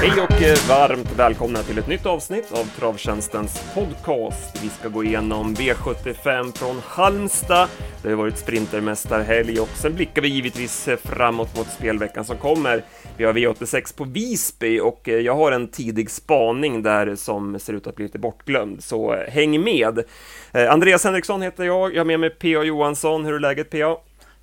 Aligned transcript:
Hej 0.00 0.22
och 0.22 0.42
eh, 0.42 0.56
varmt 0.68 1.12
välkomna 1.16 1.62
till 1.62 1.78
ett 1.78 1.88
nytt 1.88 2.06
avsnitt 2.06 2.52
av 2.52 2.64
Travtjänstens 2.64 3.64
podcast. 3.74 4.64
Vi 4.64 4.68
ska 4.68 4.88
gå 4.88 5.04
igenom 5.04 5.54
V75 5.54 6.58
från 6.58 6.80
Halmstad. 6.84 7.68
Det 8.02 8.08
har 8.08 8.16
varit 8.16 8.38
sprintermästarhelg 8.38 9.60
och 9.60 9.68
sen 9.68 9.94
blickar 9.94 10.22
vi 10.22 10.28
givetvis 10.28 10.88
eh, 10.88 10.96
framåt 10.96 11.56
mot 11.56 11.66
spelveckan 11.66 12.24
som 12.24 12.36
kommer. 12.36 12.82
Vi 13.16 13.24
har 13.24 13.32
V86 13.32 13.96
på 13.96 14.04
Visby 14.04 14.80
och 14.80 15.08
eh, 15.08 15.14
jag 15.14 15.36
har 15.36 15.52
en 15.52 15.68
tidig 15.68 16.10
spaning 16.10 16.82
där 16.82 17.14
som 17.14 17.58
ser 17.58 17.72
ut 17.72 17.86
att 17.86 17.96
bli 17.96 18.04
lite 18.04 18.18
bortglömd, 18.18 18.84
så 18.84 19.16
häng 19.28 19.64
med! 19.64 20.04
Andreas 20.52 21.04
Henriksson 21.04 21.42
heter 21.42 21.64
jag, 21.64 21.94
jag 21.94 22.00
har 22.00 22.04
med 22.04 22.20
mig 22.20 22.30
P.A. 22.30 22.62
Johansson. 22.62 23.24
Hur 23.24 23.34
är 23.34 23.40
läget 23.40 23.70
P.A.? 23.70 23.96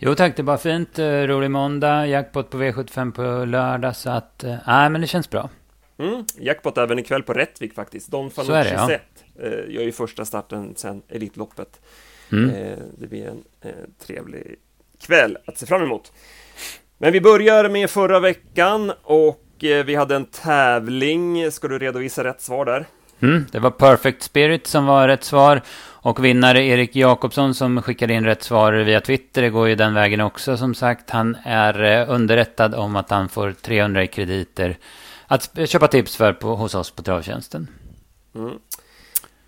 Jo 0.05 0.15
tack, 0.15 0.35
det 0.37 0.43
var 0.43 0.57
fint. 0.57 0.99
Eh, 0.99 1.05
rolig 1.05 1.51
måndag, 1.51 2.07
jackpot 2.07 2.49
på 2.49 2.57
V75 2.57 3.11
på 3.11 3.45
lördag, 3.45 3.95
så 3.95 4.09
att... 4.09 4.43
Eh, 4.43 4.55
nej, 4.67 4.89
men 4.89 5.01
det 5.01 5.07
känns 5.07 5.29
bra. 5.29 5.49
Mm, 5.97 6.25
jackpot 6.37 6.77
även 6.77 6.99
ikväll 6.99 7.23
på 7.23 7.33
Rättvik 7.33 7.73
faktiskt. 7.73 8.11
Don 8.11 8.31
Fanucci 8.31 8.69
ja. 8.73 8.87
Zet 8.87 9.01
eh, 9.39 9.73
gör 9.73 9.81
ju 9.81 9.91
första 9.91 10.25
starten 10.25 10.73
sen 10.75 11.01
Elitloppet. 11.09 11.81
Mm. 12.31 12.51
Det 12.97 13.07
blir 13.07 13.27
en 13.27 13.43
trevlig 14.07 14.55
kväll 15.01 15.37
att 15.45 15.57
se 15.57 15.65
fram 15.65 15.83
emot. 15.83 16.11
Men 16.97 17.13
vi 17.13 17.21
börjar 17.21 17.69
med 17.69 17.89
förra 17.89 18.19
veckan 18.19 18.91
och 19.03 19.43
vi 19.59 19.95
hade 19.95 20.15
en 20.15 20.25
tävling. 20.25 21.51
Ska 21.51 21.67
du 21.67 21.79
redovisa 21.79 22.23
rätt 22.23 22.41
svar 22.41 22.65
där? 22.65 22.85
Mm, 23.23 23.45
det 23.51 23.59
var 23.59 23.71
Perfect 23.71 24.23
Spirit 24.23 24.67
som 24.67 24.85
var 24.85 25.07
rätt 25.07 25.23
svar. 25.23 25.61
Och 26.05 26.25
vinnare 26.25 26.63
Erik 26.63 26.95
Jakobsson 26.95 27.55
som 27.55 27.81
skickade 27.81 28.13
in 28.13 28.25
rätt 28.25 28.43
svar 28.43 28.73
via 28.73 29.01
Twitter, 29.01 29.41
det 29.41 29.49
går 29.49 29.67
ju 29.67 29.75
den 29.75 29.93
vägen 29.93 30.21
också 30.21 30.57
som 30.57 30.75
sagt. 30.75 31.09
Han 31.09 31.37
är 31.43 31.83
eh, 31.83 32.09
underrättad 32.09 32.75
om 32.75 32.95
att 32.95 33.09
han 33.09 33.29
får 33.29 33.51
300 33.51 34.03
i 34.03 34.07
krediter 34.07 34.77
att 35.27 35.69
köpa 35.69 35.87
tips 35.87 36.15
för 36.15 36.33
på, 36.33 36.55
hos 36.55 36.75
oss 36.75 36.91
på 36.91 37.01
Travtjänsten. 37.01 37.67
Mm. 38.35 38.53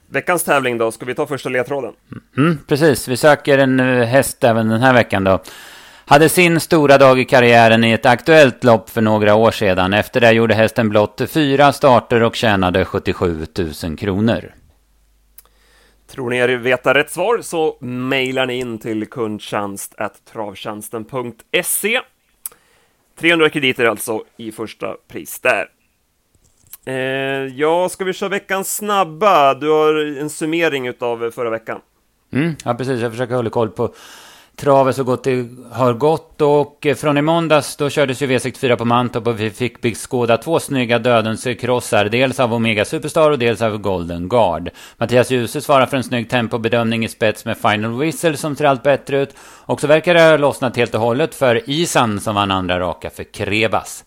Veckans 0.08 0.44
tävling 0.44 0.78
då, 0.78 0.92
ska 0.92 1.06
vi 1.06 1.16
ta 1.16 1.28
första 1.28 1.50
ledtråden? 1.50 1.94
Mm, 2.38 2.58
precis, 2.68 3.08
vi 3.08 3.18
söker 3.18 3.58
en 3.58 3.80
eh, 3.80 4.06
häst 4.06 4.44
även 4.44 4.70
den 4.70 4.82
här 4.82 4.94
veckan 4.94 5.24
då. 5.24 5.40
Hade 6.08 6.30
sin 6.30 6.60
stora 6.60 6.98
dag 6.98 7.20
i 7.20 7.26
karriären 7.26 7.84
i 7.84 7.92
ett 7.92 8.06
aktuellt 8.06 8.64
lopp 8.64 8.90
för 8.90 9.02
några 9.02 9.36
år 9.36 9.52
sedan. 9.52 9.94
Efter 9.94 10.22
det 10.22 10.32
gjorde 10.32 10.54
hästen 10.54 10.90
blott 10.90 11.22
fyra 11.30 11.74
starter 11.74 12.24
och 12.24 12.36
tjänade 12.36 12.86
77 12.86 13.46
000 13.84 13.98
kronor. 13.98 14.54
Tror 16.08 16.30
ni 16.30 16.38
er 16.38 16.48
veta 16.48 16.94
rätt 16.94 17.12
svar 17.12 17.42
så 17.42 17.78
mejlar 17.80 18.46
ni 18.46 18.60
in 18.60 18.78
till 18.78 19.06
kundtjänst.travtjänsten.se 19.06 22.02
300 23.20 23.50
krediter 23.50 23.86
alltså 23.86 24.24
i 24.38 24.52
första 24.52 24.96
pris 25.08 25.40
där. 25.40 25.70
Eh, 26.86 26.96
ja, 27.56 27.90
ska 27.90 28.04
vi 28.04 28.14
köra 28.14 28.30
veckans 28.30 28.76
snabba? 28.76 29.54
Du 29.54 29.70
har 29.70 30.20
en 30.20 30.30
summering 30.30 30.94
av 31.00 31.32
förra 31.32 31.50
veckan. 31.50 31.82
Mm, 32.34 32.56
ja, 32.66 32.74
precis. 32.74 33.02
Jag 33.02 33.12
försöker 33.12 33.36
hålla 33.36 33.50
koll 33.50 33.70
på 33.70 33.94
travet 34.56 34.96
så 34.96 35.04
gott 35.04 35.24
det 35.24 35.48
har 35.72 35.94
gått. 35.94 36.42
Och 36.42 36.86
eh, 36.86 36.96
från 36.96 37.18
i 37.18 37.22
måndags 37.22 37.76
då 37.76 37.90
kördes 37.90 38.22
ju 38.22 38.28
V64 38.28 38.76
på 38.76 38.86
Mantorp 38.86 39.28
och 39.28 39.40
vi 39.40 39.50
fick 39.50 39.82
beskåda 39.82 40.38
två 40.38 40.60
snygga 40.60 41.00
dödens 41.00 41.48
krossar. 41.60 42.06
Dels 42.06 42.40
av 42.40 42.54
Omega 42.54 42.86
Superstar 42.86 43.32
och 43.32 43.40
dels 43.40 43.62
av 43.62 43.78
Golden 43.78 44.30
Guard. 44.30 44.70
Mattias 44.98 45.32
Djuse 45.32 45.62
svarar 45.62 45.86
för 45.86 45.98
en 45.98 46.04
snygg 46.04 46.30
tempobedömning 46.30 47.06
i 47.06 47.10
spets 47.10 47.46
med 47.46 47.58
Final 47.58 48.00
Whistle 48.00 48.38
som 48.38 48.56
ser 48.56 48.66
allt 48.66 48.84
bättre 48.84 49.22
ut. 49.22 49.36
Och 49.66 49.82
så 49.82 49.88
verkar 49.88 50.14
det 50.14 50.22
ha 50.22 50.38
lossnat 50.38 50.78
helt 50.78 50.96
och 50.96 51.02
hållet 51.02 51.36
för 51.36 51.70
Isan 51.70 52.20
som 52.20 52.36
vann 52.36 52.52
andra 52.52 52.80
raka 52.80 53.10
för 53.10 53.24
Krebas. 53.24 54.04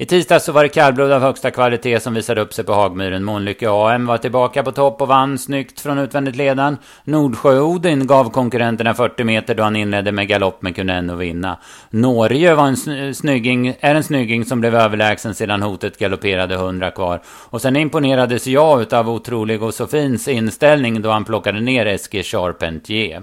I 0.00 0.06
tisdags 0.06 0.44
så 0.44 0.52
var 0.52 0.62
det 0.62 0.68
kallblod 0.68 1.12
av 1.12 1.22
högsta 1.22 1.50
kvalitet 1.50 2.00
som 2.00 2.14
visade 2.14 2.40
upp 2.40 2.54
sig 2.54 2.64
på 2.64 2.72
Hagmyren. 2.72 3.24
Månlycke 3.24 3.70
AM 3.70 4.06
var 4.06 4.18
tillbaka 4.18 4.62
på 4.62 4.72
topp 4.72 5.02
och 5.02 5.08
vann 5.08 5.38
snyggt 5.38 5.80
från 5.80 5.98
utvändigt 5.98 6.36
ledan. 6.36 6.76
Nordsjö-Odin 7.04 8.06
gav 8.06 8.30
konkurrenterna 8.30 8.94
40 8.94 9.24
meter 9.24 9.54
då 9.54 9.62
han 9.62 9.76
inledde 9.76 10.12
med 10.12 10.28
galopp 10.28 10.62
men 10.62 10.74
kunde 10.74 10.92
ändå 10.92 11.14
vinna. 11.14 11.58
Norge 11.90 12.54
var 12.54 12.66
en 12.66 13.14
snygging, 13.14 13.74
är 13.80 13.94
en 13.94 14.04
snygging 14.04 14.44
som 14.44 14.60
blev 14.60 14.74
överlägsen 14.74 15.34
sedan 15.34 15.62
hotet 15.62 15.98
galopperade 15.98 16.54
100 16.54 16.90
kvar. 16.90 17.20
Och 17.26 17.62
sen 17.62 17.76
imponerades 17.76 18.46
jag 18.46 18.82
utav 18.82 19.10
otrolig 19.10 19.62
och 19.62 19.74
Sofins 19.74 20.28
inställning 20.28 21.02
då 21.02 21.10
han 21.10 21.24
plockade 21.24 21.60
ner 21.60 21.86
Eskil 21.86 22.24
Charpentier. 22.24 23.22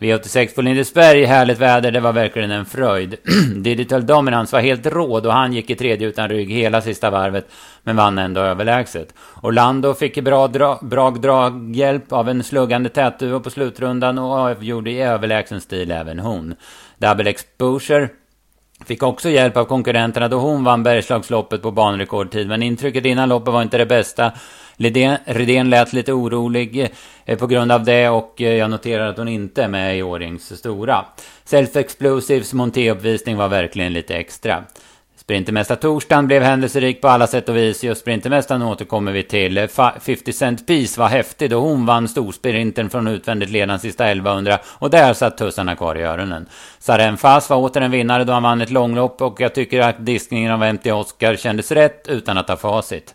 V86 0.00 0.54
på 0.54 0.62
Lindesberg, 0.62 1.24
härligt 1.24 1.58
väder, 1.58 1.90
det 1.90 2.00
var 2.00 2.12
verkligen 2.12 2.50
en 2.50 2.66
fröjd. 2.66 3.16
Digital 3.56 4.06
Dominance 4.06 4.56
var 4.56 4.60
helt 4.60 4.86
råd 4.86 5.26
och 5.26 5.32
han 5.32 5.52
gick 5.52 5.70
i 5.70 5.74
tredje 5.74 6.08
utan 6.08 6.28
rygg 6.28 6.50
hela 6.50 6.80
sista 6.80 7.10
varvet, 7.10 7.48
men 7.82 7.96
vann 7.96 8.18
ändå 8.18 8.40
överlägset. 8.40 9.14
Orlando 9.42 9.94
fick 9.94 10.24
bra, 10.24 10.48
dra, 10.48 10.78
bra 10.82 11.10
draghjälp 11.10 12.12
av 12.12 12.28
en 12.28 12.42
sluggande 12.42 12.88
tätduo 12.88 13.40
på 13.40 13.50
slutrundan 13.50 14.18
och 14.18 14.32
avgjorde 14.32 14.90
i 14.90 15.02
överlägsen 15.02 15.60
stil 15.60 15.90
även 15.90 16.18
hon. 16.18 16.54
Double 16.98 17.30
Exposure 17.30 18.08
Fick 18.86 19.02
också 19.02 19.28
hjälp 19.28 19.56
av 19.56 19.64
konkurrenterna 19.64 20.28
då 20.28 20.38
hon 20.38 20.64
vann 20.64 20.82
Bergslagsloppet 20.82 21.62
på 21.62 21.70
banrekordtid. 21.70 22.48
Men 22.48 22.62
intrycket 22.62 23.04
innan 23.04 23.28
loppet 23.28 23.52
var 23.52 23.62
inte 23.62 23.78
det 23.78 23.86
bästa. 23.86 24.32
Redén 25.24 25.70
lät 25.70 25.92
lite 25.92 26.12
orolig 26.12 26.90
eh, 27.24 27.38
på 27.38 27.46
grund 27.46 27.72
av 27.72 27.84
det 27.84 28.08
och 28.08 28.42
eh, 28.42 28.54
jag 28.54 28.70
noterar 28.70 29.08
att 29.08 29.18
hon 29.18 29.28
inte 29.28 29.62
är 29.62 29.68
med 29.68 29.98
i 29.98 30.02
Årings 30.02 30.58
stora. 30.58 31.04
Self 31.44 31.76
Explosives 31.76 32.52
montéuppvisning 32.52 33.36
var 33.36 33.48
verkligen 33.48 33.92
lite 33.92 34.16
extra. 34.16 34.64
Sprintermästartorsdagen 35.30 36.26
blev 36.26 36.42
händelserik 36.42 37.00
på 37.00 37.08
alla 37.08 37.26
sätt 37.26 37.48
och 37.48 37.56
vis. 37.56 37.84
Just 37.84 38.00
Sprintermästaren 38.00 38.62
återkommer 38.62 39.12
vi 39.12 39.22
till. 39.22 39.68
50 40.00 40.32
Cent 40.32 40.66
Piece 40.66 41.00
var 41.00 41.08
häftig 41.08 41.50
då 41.50 41.60
hon 41.60 41.86
vann 41.86 42.08
storsprinten 42.08 42.90
från 42.90 43.06
utvändigt 43.06 43.50
ledande 43.50 43.78
sista 43.78 44.04
1100 44.04 44.58
och 44.64 44.90
där 44.90 45.12
satt 45.12 45.38
tussarna 45.38 45.76
kvar 45.76 45.98
i 45.98 46.02
öronen. 46.02 46.46
Saren 46.78 47.16
Fass 47.16 47.50
var 47.50 47.56
åter 47.56 47.80
en 47.80 47.90
vinnare 47.90 48.24
då 48.24 48.32
han 48.32 48.42
vann 48.42 48.60
ett 48.60 48.70
långlopp 48.70 49.22
och 49.22 49.40
jag 49.40 49.54
tycker 49.54 49.80
att 49.80 50.06
diskningen 50.06 50.52
av 50.52 50.74
MT 50.74 50.92
Oscar 50.92 51.36
kändes 51.36 51.72
rätt 51.72 52.08
utan 52.08 52.38
att 52.38 52.48
ha 52.48 52.56
facit. 52.56 53.14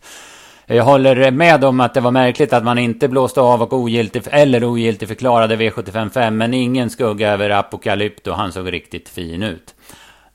Jag 0.66 0.84
håller 0.84 1.32
med 1.32 1.64
om 1.64 1.80
att 1.80 1.94
det 1.94 2.02
var 2.02 2.12
märkligt 2.12 2.54
att 2.54 2.64
man 2.64 2.78
inte 2.78 3.08
blåste 3.08 3.42
av 3.42 3.62
och 3.62 3.74
ogiltig, 3.74 4.24
eller 4.32 4.64
ogiltig 4.64 5.08
förklarade 5.08 5.56
V755 5.56 6.32
men 6.32 6.54
ingen 6.54 6.90
skugga 6.90 7.32
över 7.32 7.50
Apokalypto, 7.50 8.32
han 8.32 8.52
såg 8.52 8.74
riktigt 8.74 9.10
fin 9.10 9.44
ut. 9.44 9.76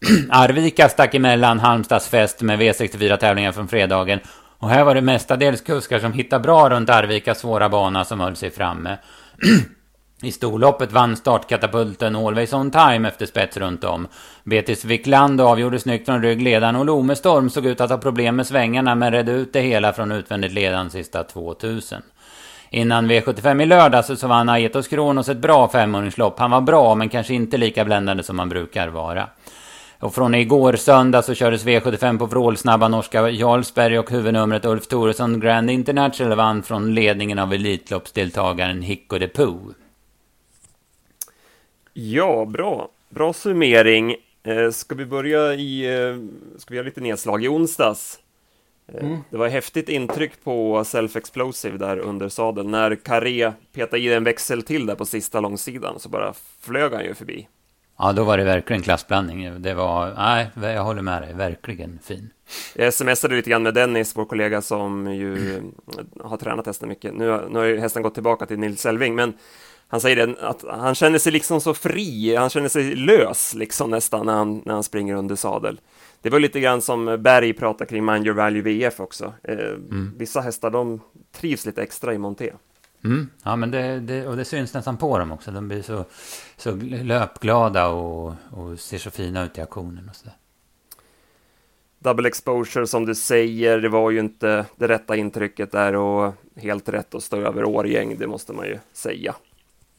Arvika 0.31 0.89
stack 0.89 1.15
emellan 1.15 1.59
Halmstads 1.59 2.09
fest 2.09 2.43
med 2.43 2.61
V64-tävlingar 2.61 3.53
från 3.53 3.69
fredagen. 3.69 4.21
Och 4.59 4.71
här 4.71 4.85
var 4.85 4.95
det 4.95 5.01
mestadels 5.01 5.61
kuskar 5.61 5.99
som 5.99 6.13
hittade 6.13 6.43
bra 6.43 6.71
runt 6.71 6.91
Arvikas 6.91 7.39
svåra 7.39 7.69
bana 7.69 8.05
som 8.05 8.21
höll 8.21 8.37
sig 8.37 8.51
framme. 8.51 8.99
I 10.23 10.33
storloppet 10.33 10.93
vann 10.93 11.17
startkatapulten 11.17 12.17
Always 12.17 12.53
On 12.53 12.71
Time 12.71 13.09
efter 13.09 13.27
spets 13.27 13.57
runt 13.57 13.85
om. 13.85 14.07
Betis 14.45 14.85
Wiklander 14.85 15.45
avgjorde 15.45 15.79
snyggt 15.79 16.07
från 16.07 16.23
ryggledaren 16.23 16.77
och 16.77 16.85
Lomestorm 16.85 17.51
såg 17.51 17.67
ut 17.67 17.81
att 17.81 17.91
ha 17.91 17.99
problem 17.99 18.37
med 18.37 18.47
svängarna 18.47 18.95
men 18.95 19.13
redde 19.13 19.33
ut 19.33 19.53
det 19.53 19.61
hela 19.61 19.93
från 19.93 20.13
utvändigt 20.13 20.53
ledan 20.53 20.91
sista 20.91 21.25
2000. 21.25 22.03
Innan 22.71 23.11
V75 23.11 23.63
i 23.63 23.67
lördags 23.67 24.21
så 24.21 24.27
vann 24.27 24.49
Aetos 24.49 24.89
Kronos 24.89 25.29
ett 25.29 25.39
bra 25.39 25.69
femåringslopp. 25.69 26.39
Han 26.39 26.51
var 26.51 26.61
bra 26.61 26.95
men 26.95 27.09
kanske 27.09 27.35
inte 27.35 27.57
lika 27.57 27.85
bländande 27.85 28.23
som 28.23 28.39
han 28.39 28.49
brukar 28.49 28.89
vara. 28.89 29.29
Och 30.01 30.15
från 30.15 30.35
igår 30.35 30.77
söndag 30.77 31.23
så 31.23 31.35
kördes 31.35 31.65
V75 31.65 32.19
på 32.19 32.27
vrålsnabba 32.27 32.89
norska 32.89 33.31
Jarlsberg 33.31 33.99
och 33.99 34.11
huvudnumret 34.11 34.65
Ulf 34.65 34.87
Thoresson 34.87 35.41
Grand 35.41 35.71
International 35.71 36.37
vann 36.37 36.63
från 36.63 36.95
ledningen 36.95 37.39
av 37.39 37.53
Elitloppsdeltagaren 37.53 38.83
Hicko 38.83 39.19
de 39.19 39.29
Poo. 39.29 39.75
Ja, 41.93 42.45
bra. 42.45 42.89
Bra 43.09 43.33
summering. 43.33 44.17
Eh, 44.43 44.71
ska 44.71 44.95
vi 44.95 45.07
börja 45.07 45.55
i... 45.55 45.99
Eh, 45.99 46.17
ska 46.59 46.71
vi 46.71 46.77
göra 46.77 46.87
lite 46.87 47.01
nedslag 47.01 47.45
i 47.45 47.49
onsdags? 47.49 48.19
Eh, 48.93 49.05
mm. 49.05 49.19
Det 49.31 49.37
var 49.37 49.49
häftigt 49.49 49.89
intryck 49.89 50.45
på 50.45 50.85
Self 50.85 51.17
Explosive 51.17 51.79
där 51.79 51.99
under 51.99 52.29
sadeln. 52.29 52.71
När 52.71 52.95
Carré 52.95 53.53
petade 53.73 54.03
i 54.03 54.13
en 54.15 54.25
växel 54.25 54.63
till 54.63 54.87
där 54.87 54.95
på 54.95 55.07
sista 55.07 55.41
långsidan 55.41 55.99
så 55.99 56.09
bara 56.09 56.35
flög 56.61 56.93
han 56.93 57.05
ju 57.05 57.15
förbi. 57.15 57.47
Ja, 58.03 58.13
då 58.13 58.25
var 58.25 58.39
det 58.39 58.45
verkligen 58.45 58.83
klassblandning. 58.83 59.63
Det 59.63 59.75
var, 59.75 60.15
nej, 60.17 60.51
jag 60.75 60.85
håller 60.85 61.03
med 61.03 61.23
dig, 61.23 61.35
verkligen 61.35 61.99
fin. 62.03 62.31
Jag 62.75 62.95
smsade 62.95 63.37
lite 63.37 63.51
grann 63.51 63.63
med 63.63 63.75
Dennis, 63.75 64.17
vår 64.17 64.25
kollega 64.25 64.63
som 64.63 65.15
ju 65.15 65.63
har 66.21 66.37
tränat 66.37 66.67
hästen 66.67 66.89
mycket. 66.89 67.15
Nu, 67.15 67.49
nu 67.51 67.59
har 67.59 67.67
ju 67.67 67.79
hästen 67.79 68.03
gått 68.03 68.15
tillbaka 68.15 68.47
till 68.47 68.59
Nils 68.59 68.87
Elving, 68.87 69.15
men 69.15 69.33
han 69.89 70.01
säger 70.01 70.27
det, 70.27 70.35
att 70.41 70.65
han 70.69 70.95
känner 70.95 71.19
sig 71.19 71.33
liksom 71.33 71.61
så 71.61 71.75
fri, 71.75 72.37
han 72.37 72.51
känner 72.51 72.69
sig 72.69 72.95
lös 72.95 73.55
liksom 73.55 73.91
nästan 73.91 74.27
när 74.27 74.33
han, 74.33 74.63
när 74.65 74.75
han 74.75 74.83
springer 74.83 75.15
under 75.15 75.37
sadel. 75.37 75.81
Det 76.23 76.31
var 76.31 76.41
lite 76.41 76.61
grann 76.61 76.83
som 76.83 77.23
Berg 77.23 77.53
pratade 77.53 77.91
kring 77.91 78.05
Mind 78.05 78.27
Your 78.27 78.37
Value 78.37 78.63
VF 78.63 79.01
också. 79.01 79.33
Eh, 79.43 79.59
mm. 79.59 80.13
Vissa 80.17 80.41
hästar, 80.41 80.71
de 80.71 81.01
trivs 81.33 81.67
lite 81.67 81.83
extra 81.83 82.15
i 82.15 82.19
monté. 82.19 82.53
Mm. 83.05 83.31
Ja, 83.43 83.57
men 83.57 83.71
det, 83.71 84.01
det, 84.01 84.27
och 84.27 84.37
det 84.37 84.45
syns 84.45 84.75
nästan 84.75 84.97
på 84.97 85.19
dem 85.19 85.33
också. 85.33 85.51
De 85.51 85.69
blir 85.69 85.83
så, 85.83 86.05
så 86.57 86.75
löpglada 87.03 87.89
och, 87.89 88.35
och 88.51 88.79
ser 88.79 88.99
så 88.99 89.11
fina 89.11 89.45
ut 89.45 89.59
i 89.59 89.61
aktionen 89.61 90.09
och 90.09 90.17
så 90.17 90.27
double 92.01 92.29
exposure 92.29 92.87
som 92.87 93.07
du 93.07 93.15
säger, 93.15 93.79
det 93.79 93.89
var 93.89 94.11
ju 94.11 94.21
inte 94.21 94.65
det 94.77 94.89
rätta 94.89 95.17
intrycket 95.17 95.73
där 95.73 95.95
och 95.95 96.35
helt 96.57 96.89
rätt 96.89 97.15
att 97.15 97.23
stå 97.23 97.37
över 97.37 97.65
Årgäng, 97.65 98.17
det 98.19 98.27
måste 98.27 98.53
man 98.53 98.67
ju 98.67 98.79
säga. 98.93 99.35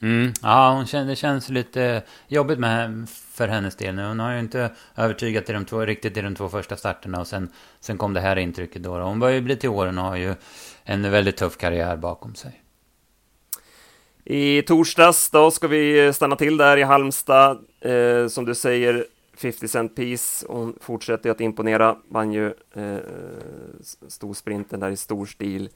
Mm. 0.01 0.33
Ja, 0.41 0.73
hon 0.73 0.85
känner, 0.85 1.09
det 1.09 1.15
känns 1.15 1.49
lite 1.49 2.03
jobbigt 2.27 2.59
med, 2.59 3.09
för 3.09 3.47
hennes 3.47 3.75
del 3.75 3.95
nu. 3.95 4.07
Hon 4.07 4.19
har 4.19 4.33
ju 4.33 4.39
inte 4.39 4.69
övertygat 4.95 5.49
i 5.49 5.53
de 5.53 5.65
två, 5.65 5.79
riktigt 5.85 6.17
i 6.17 6.21
de 6.21 6.35
två 6.35 6.49
första 6.49 6.77
starterna 6.77 7.19
och 7.19 7.27
sen, 7.27 7.49
sen 7.79 7.97
kom 7.97 8.13
det 8.13 8.21
här 8.21 8.35
intrycket 8.35 8.83
då. 8.83 8.99
Hon 8.99 9.19
börjar 9.19 9.35
ju 9.35 9.41
bli 9.41 9.55
till 9.55 9.69
åren 9.69 9.97
och 9.97 10.03
har 10.03 10.15
ju 10.15 10.35
en 10.83 11.11
väldigt 11.11 11.37
tuff 11.37 11.57
karriär 11.57 11.97
bakom 11.97 12.35
sig. 12.35 12.60
I 14.25 14.61
torsdags 14.61 15.29
då 15.29 15.51
ska 15.51 15.67
vi 15.67 16.13
stanna 16.13 16.35
till 16.35 16.57
där 16.57 16.77
i 16.77 16.83
Halmstad. 16.83 17.57
Eh, 17.81 18.27
som 18.27 18.45
du 18.45 18.55
säger, 18.55 19.05
50 19.37 19.67
Cent 19.67 19.95
Piece. 19.95 20.45
Hon 20.49 20.75
fortsätter 20.81 21.29
att 21.29 21.41
imponera. 21.41 21.95
Vann 22.09 22.33
ju 22.33 22.47
eh, 22.75 22.97
storsprinten 24.07 24.79
där 24.79 24.89
i 24.89 24.97
stor 24.97 25.25
stil. 25.25 25.69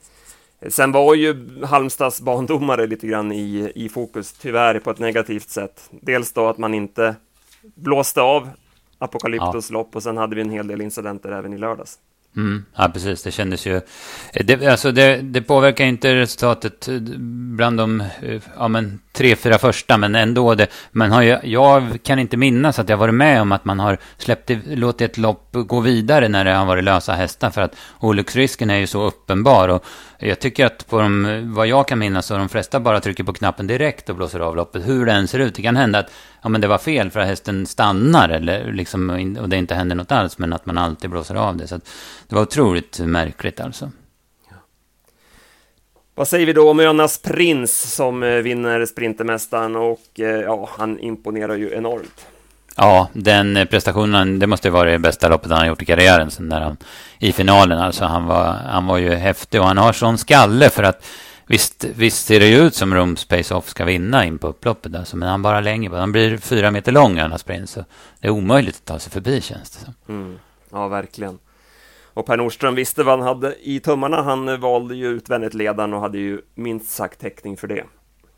Sen 0.68 0.92
var 0.92 1.14
ju 1.14 1.64
Halmstads 1.64 2.20
bandomare 2.20 2.86
lite 2.86 3.06
grann 3.06 3.32
i, 3.32 3.72
i 3.74 3.88
fokus, 3.88 4.32
tyvärr 4.32 4.78
på 4.78 4.90
ett 4.90 4.98
negativt 4.98 5.48
sätt. 5.48 5.90
Dels 5.90 6.32
då 6.32 6.48
att 6.48 6.58
man 6.58 6.74
inte 6.74 7.16
blåste 7.62 8.20
av 8.20 8.48
Apokalyptos 8.98 9.70
ja. 9.70 9.74
lopp 9.74 9.96
och 9.96 10.02
sen 10.02 10.16
hade 10.16 10.34
vi 10.36 10.40
en 10.40 10.50
hel 10.50 10.66
del 10.66 10.80
incidenter 10.80 11.32
även 11.32 11.52
i 11.52 11.58
lördags. 11.58 11.98
Mm, 12.36 12.64
ja, 12.76 12.88
precis. 12.88 13.22
Det 13.22 13.30
kändes 13.30 13.66
ju... 13.66 13.76
Eh, 14.32 14.44
det, 14.44 14.66
alltså 14.66 14.92
det, 14.92 15.16
det 15.22 15.42
påverkar 15.42 15.84
inte 15.84 16.14
resultatet 16.14 16.88
eh, 16.88 17.00
bland 17.56 17.78
de 17.78 18.00
eh, 18.00 18.42
ja, 18.56 18.68
men, 18.68 19.00
tre, 19.16 19.36
fyra 19.36 19.58
första, 19.58 19.98
men 19.98 20.14
ändå. 20.14 20.54
Det, 20.54 20.66
man 20.92 21.12
har 21.12 21.22
ju, 21.22 21.38
jag 21.42 21.98
kan 22.02 22.18
inte 22.18 22.36
minnas 22.36 22.78
att 22.78 22.88
jag 22.88 22.96
varit 22.96 23.14
med 23.14 23.42
om 23.42 23.52
att 23.52 23.64
man 23.64 23.80
har 23.80 23.98
släppt, 24.18 24.50
låtit 24.66 25.10
ett 25.10 25.18
lopp 25.18 25.48
gå 25.52 25.80
vidare 25.80 26.28
när 26.28 26.44
det 26.44 26.54
har 26.54 26.66
varit 26.66 26.84
lösa 26.84 27.12
hästar, 27.12 27.50
för 27.50 27.60
att 27.60 27.76
olycksrisken 28.00 28.70
är 28.70 28.76
ju 28.76 28.86
så 28.86 29.02
uppenbar. 29.02 29.68
Och 29.68 29.84
jag 30.18 30.40
tycker 30.40 30.66
att 30.66 30.86
på 30.88 31.00
de, 31.00 31.42
vad 31.54 31.66
jag 31.66 31.88
kan 31.88 31.98
minnas, 31.98 32.26
så 32.26 32.38
de 32.38 32.48
flesta 32.48 32.80
bara 32.80 33.00
trycker 33.00 33.24
på 33.24 33.32
knappen 33.32 33.66
direkt 33.66 34.08
och 34.08 34.16
blåser 34.16 34.40
av 34.40 34.56
loppet, 34.56 34.88
hur 34.88 35.06
det 35.06 35.12
än 35.12 35.28
ser 35.28 35.38
ut. 35.38 35.54
Det 35.54 35.62
kan 35.62 35.76
hända 35.76 35.98
att 35.98 36.10
ja, 36.42 36.48
men 36.48 36.60
det 36.60 36.68
var 36.68 36.78
fel 36.78 37.10
för 37.10 37.20
att 37.20 37.26
hästen 37.26 37.66
stannar, 37.66 38.28
eller 38.28 38.72
liksom, 38.72 39.36
och 39.40 39.48
det 39.48 39.56
inte 39.56 39.74
händer 39.74 39.96
något 39.96 40.12
alls, 40.12 40.38
men 40.38 40.52
att 40.52 40.66
man 40.66 40.78
alltid 40.78 41.10
blåser 41.10 41.34
av 41.34 41.56
det. 41.56 41.66
Så 41.66 41.80
det 42.28 42.34
var 42.34 42.42
otroligt 42.42 43.00
märkligt 43.00 43.60
alltså. 43.60 43.90
Vad 46.18 46.28
säger 46.28 46.46
vi 46.46 46.52
då 46.52 46.70
om 46.70 46.80
Önas 46.80 47.18
Prins 47.18 47.94
som 47.94 48.22
eh, 48.22 48.30
vinner 48.30 48.86
Sprintermästaren 48.86 49.76
och 49.76 50.20
eh, 50.20 50.24
ja, 50.24 50.68
han 50.78 50.98
imponerar 50.98 51.56
ju 51.56 51.74
enormt. 51.74 52.26
Ja, 52.76 53.08
den 53.12 53.56
eh, 53.56 53.64
prestationen, 53.64 54.38
det 54.38 54.46
måste 54.46 54.70
vara 54.70 54.90
det 54.90 54.98
bästa 54.98 55.28
loppet 55.28 55.50
han 55.50 55.60
har 55.60 55.66
gjort 55.66 55.82
i 55.82 55.84
karriären 55.84 56.30
sen 56.30 56.48
när 56.48 56.60
han 56.60 56.76
i 57.18 57.32
finalen. 57.32 57.78
Alltså 57.78 58.04
han 58.04 58.26
var, 58.26 58.44
han 58.52 58.86
var 58.86 58.98
ju 58.98 59.14
häftig 59.14 59.60
och 59.60 59.66
han 59.66 59.78
har 59.78 59.92
sån 59.92 60.18
skalle 60.18 60.70
för 60.70 60.82
att 60.82 61.06
visst, 61.46 61.84
visst 61.84 62.26
ser 62.26 62.40
det 62.40 62.46
ju 62.46 62.56
ut 62.56 62.74
som 62.74 62.94
Rom 62.94 63.16
Space 63.16 63.54
Off 63.54 63.68
ska 63.68 63.84
vinna 63.84 64.24
in 64.24 64.38
på 64.38 64.46
upploppet 64.46 64.94
alltså, 64.94 65.16
men 65.16 65.28
han 65.28 65.42
bara 65.42 65.60
länger 65.60 65.90
på. 65.90 65.96
Han 65.96 66.12
blir 66.12 66.38
fyra 66.38 66.70
meter 66.70 66.92
lång, 66.92 67.18
Önas 67.18 67.42
Prins, 67.42 67.70
så 67.70 67.84
det 68.20 68.26
är 68.26 68.30
omöjligt 68.30 68.76
att 68.76 68.84
ta 68.84 68.98
sig 68.98 69.12
förbi 69.12 69.40
känns 69.40 69.70
det 69.70 69.84
som. 69.84 69.94
Mm. 70.08 70.38
Ja, 70.70 70.88
verkligen. 70.88 71.38
Och 72.16 72.26
Per 72.26 72.36
Nordström 72.36 72.74
visste 72.74 73.02
vad 73.02 73.18
han 73.18 73.28
hade 73.28 73.54
i 73.62 73.80
tummarna. 73.80 74.22
Han 74.22 74.60
valde 74.60 74.94
ju 74.94 75.08
utvändigt 75.08 75.54
ledaren 75.54 75.94
och 75.94 76.00
hade 76.00 76.18
ju 76.18 76.40
minst 76.54 76.90
sagt 76.90 77.20
täckning 77.20 77.56
för 77.56 77.68
det. 77.68 77.84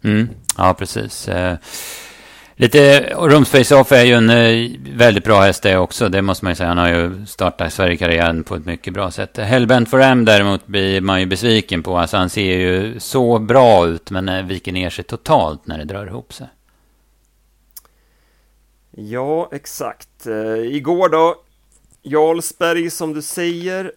Mm, 0.04 0.28
ja, 0.56 0.74
precis. 0.74 1.28
Eh, 1.28 1.56
lite 2.54 3.00
Rumspace 3.00 3.74
Off 3.74 3.92
är 3.92 4.04
ju 4.04 4.12
en 4.12 4.30
eh, 4.30 4.70
väldigt 4.96 5.24
bra 5.24 5.40
häst 5.40 5.62
det 5.62 5.78
också. 5.78 6.08
Det 6.08 6.22
måste 6.22 6.44
man 6.44 6.50
ju 6.52 6.54
säga. 6.54 6.68
Han 6.68 6.78
har 6.78 6.88
ju 6.88 7.26
startat 7.26 7.72
Sverigekarriären 7.72 8.44
på 8.44 8.54
ett 8.54 8.66
mycket 8.66 8.94
bra 8.94 9.10
sätt. 9.10 9.36
Hellbent 9.36 9.90
for 9.90 10.00
M 10.00 10.24
däremot 10.24 10.66
blir 10.66 11.00
man 11.00 11.20
ju 11.20 11.26
besviken 11.26 11.82
på. 11.82 11.98
Alltså 11.98 12.16
han 12.16 12.30
ser 12.30 12.58
ju 12.58 13.00
så 13.00 13.38
bra 13.38 13.86
ut 13.86 14.10
men 14.10 14.28
eh, 14.28 14.44
viker 14.44 14.72
ner 14.72 14.90
sig 14.90 15.04
totalt 15.04 15.66
när 15.66 15.78
det 15.78 15.84
drar 15.84 16.06
ihop 16.06 16.32
sig. 16.32 16.46
Ja, 18.90 19.48
exakt. 19.52 20.26
igår 20.70 21.08
då 21.08 21.34
Jarlsberg 22.02 22.90
som 22.90 23.12
du 23.12 23.22
säger 23.22 23.92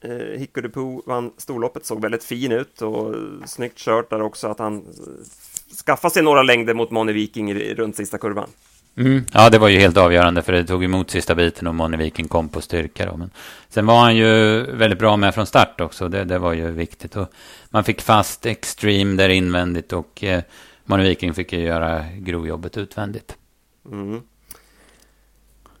eh, 0.00 0.38
Hickorypoo 0.38 1.02
vann 1.06 1.32
storloppet, 1.36 1.86
såg 1.86 2.02
väldigt 2.02 2.24
fin 2.24 2.52
ut 2.52 2.82
och 2.82 3.14
snyggt 3.46 3.78
kört 3.78 4.10
där 4.10 4.22
också 4.22 4.48
att 4.48 4.58
han 4.58 4.84
skaffade 5.86 6.14
sig 6.14 6.22
några 6.22 6.42
längder 6.42 6.74
mot 6.74 6.90
Moni 6.90 7.12
Viking 7.12 7.54
runt 7.54 7.96
sista 7.96 8.18
kurvan. 8.18 8.48
Mm. 8.96 9.24
Ja, 9.32 9.50
det 9.50 9.58
var 9.58 9.68
ju 9.68 9.78
helt 9.78 9.96
avgörande 9.96 10.42
för 10.42 10.52
det 10.52 10.64
tog 10.64 10.84
emot 10.84 11.10
sista 11.10 11.34
biten 11.34 11.66
och 11.66 11.74
Moni 11.74 11.96
Viking 11.96 12.28
kom 12.28 12.48
på 12.48 12.60
styrka. 12.60 13.06
Då. 13.06 13.16
Men 13.16 13.30
sen 13.68 13.86
var 13.86 14.00
han 14.00 14.16
ju 14.16 14.62
väldigt 14.62 14.98
bra 14.98 15.16
med 15.16 15.34
från 15.34 15.46
start 15.46 15.80
också, 15.80 16.08
det, 16.08 16.24
det 16.24 16.38
var 16.38 16.52
ju 16.52 16.70
viktigt. 16.70 17.16
Och 17.16 17.28
man 17.70 17.84
fick 17.84 18.00
fast 18.00 18.46
Extreme 18.46 19.16
där 19.16 19.28
invändigt 19.28 19.92
och 19.92 20.24
eh, 20.24 20.42
Viking 20.84 21.34
fick 21.34 21.52
ju 21.52 21.60
göra 21.60 22.04
grovjobbet 22.18 22.76
utvändigt. 22.76 23.36
Mm. 23.92 24.20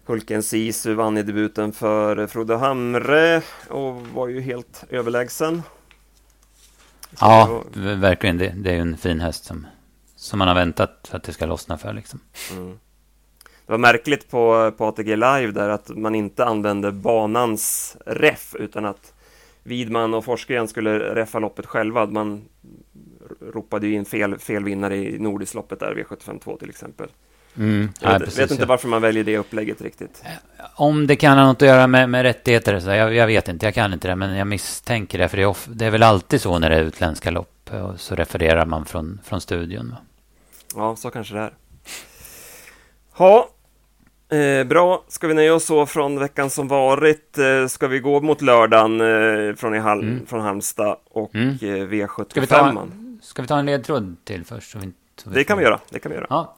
Hulken 0.06 0.42
Sisu 0.42 0.94
vann 0.94 1.18
i 1.18 1.22
debuten 1.22 1.72
för 1.72 2.26
Frode 2.26 2.56
Hamre 2.56 3.42
och 3.68 4.06
var 4.06 4.28
ju 4.28 4.40
helt 4.40 4.84
överlägsen. 4.90 5.62
Ja, 7.20 7.62
var... 7.74 7.94
verkligen. 7.94 8.38
Det, 8.38 8.54
det 8.56 8.70
är 8.70 8.74
ju 8.74 8.80
en 8.80 8.96
fin 8.96 9.20
häst 9.20 9.44
som, 9.44 9.66
som 10.16 10.38
man 10.38 10.48
har 10.48 10.54
väntat 10.54 11.08
för 11.10 11.16
att 11.16 11.24
det 11.24 11.32
ska 11.32 11.46
lossna 11.46 11.78
för. 11.78 11.92
Liksom. 11.92 12.20
Mm. 12.52 12.78
Det 13.66 13.72
var 13.72 13.78
märkligt 13.78 14.30
på, 14.30 14.72
på 14.76 14.86
ATG 14.86 15.16
Live 15.16 15.50
där 15.50 15.68
att 15.68 15.88
man 15.88 16.14
inte 16.14 16.44
använde 16.44 16.92
banans 16.92 17.96
ref 18.06 18.54
utan 18.58 18.84
att 18.84 19.12
Widman 19.62 20.14
och 20.14 20.24
Forsgren 20.24 20.68
skulle 20.68 21.14
reffa 21.14 21.38
loppet 21.38 21.66
själva. 21.66 22.06
Man 22.06 22.44
ropade 23.40 23.86
ju 23.86 23.94
in 23.94 24.04
fel, 24.04 24.38
fel 24.38 24.64
vinnare 24.64 24.96
i 24.96 25.18
Nordisloppet 25.18 25.80
där, 25.80 25.94
V752 25.94 26.58
till 26.58 26.70
exempel. 26.70 27.08
Mm, 27.56 27.92
jag 28.00 28.12
vet, 28.12 28.18
precis, 28.18 28.38
vet 28.38 28.50
inte 28.50 28.66
varför 28.66 28.88
man 28.88 29.02
väljer 29.02 29.24
det 29.24 29.38
upplägget 29.38 29.82
riktigt. 29.82 30.22
Eh, 30.24 30.30
om 30.74 31.06
det 31.06 31.16
kan 31.16 31.38
ha 31.38 31.46
något 31.46 31.62
att 31.62 31.68
göra 31.68 31.86
med, 31.86 32.10
med 32.10 32.22
rättigheter, 32.22 32.80
så 32.80 32.90
jag, 32.90 33.14
jag, 33.14 33.26
vet 33.26 33.48
inte, 33.48 33.66
jag 33.66 33.74
kan 33.74 33.92
inte 33.92 34.08
det, 34.08 34.16
men 34.16 34.36
jag 34.36 34.46
misstänker 34.46 35.18
det, 35.18 35.28
för 35.28 35.36
det 35.36 35.42
är, 35.42 35.46
off, 35.46 35.66
det 35.68 35.86
är 35.86 35.90
väl 35.90 36.02
alltid 36.02 36.40
så 36.40 36.58
när 36.58 36.70
det 36.70 36.76
är 36.76 36.82
utländska 36.82 37.30
lopp, 37.30 37.70
och 37.70 38.00
så 38.00 38.14
refererar 38.14 38.66
man 38.66 38.84
från, 38.84 39.20
från 39.24 39.40
studion. 39.40 39.90
Va? 39.90 39.96
Ja, 40.76 40.96
så 40.96 41.10
kanske 41.10 41.34
det 41.34 41.40
är. 41.40 41.52
Ja, 43.18 43.48
eh, 44.36 44.64
bra. 44.64 45.04
Ska 45.08 45.26
vi 45.26 45.34
nöja 45.34 45.54
oss 45.54 45.64
så 45.64 45.86
från 45.86 46.18
veckan 46.18 46.50
som 46.50 46.68
varit? 46.68 47.38
Eh, 47.38 47.66
ska 47.66 47.88
vi 47.88 47.98
gå 47.98 48.20
mot 48.20 48.42
lördagen 48.42 49.00
eh, 49.00 49.54
från, 49.54 49.74
i 49.74 49.78
Hal 49.78 50.00
mm. 50.00 50.26
från 50.26 50.40
Halmstad 50.40 50.96
och 51.10 51.34
mm. 51.34 51.48
Eh, 51.48 51.66
V75? 51.66 52.30
Ska 52.30 52.40
vi, 52.40 52.46
ta, 52.46 52.86
ska 53.22 53.42
vi 53.42 53.48
ta 53.48 53.58
en 53.58 53.66
ledtråd 53.66 54.16
till 54.24 54.44
först? 54.44 54.70
Så 54.70 54.78
vi, 54.78 54.92
så 55.16 55.30
vi 55.30 55.34
det 55.34 55.44
kan 55.44 55.58
vi 55.58 55.64
göra. 55.64 55.80
Det 55.90 55.98
kan 55.98 56.10
vi 56.10 56.16
göra. 56.16 56.26
Ja. 56.30 56.56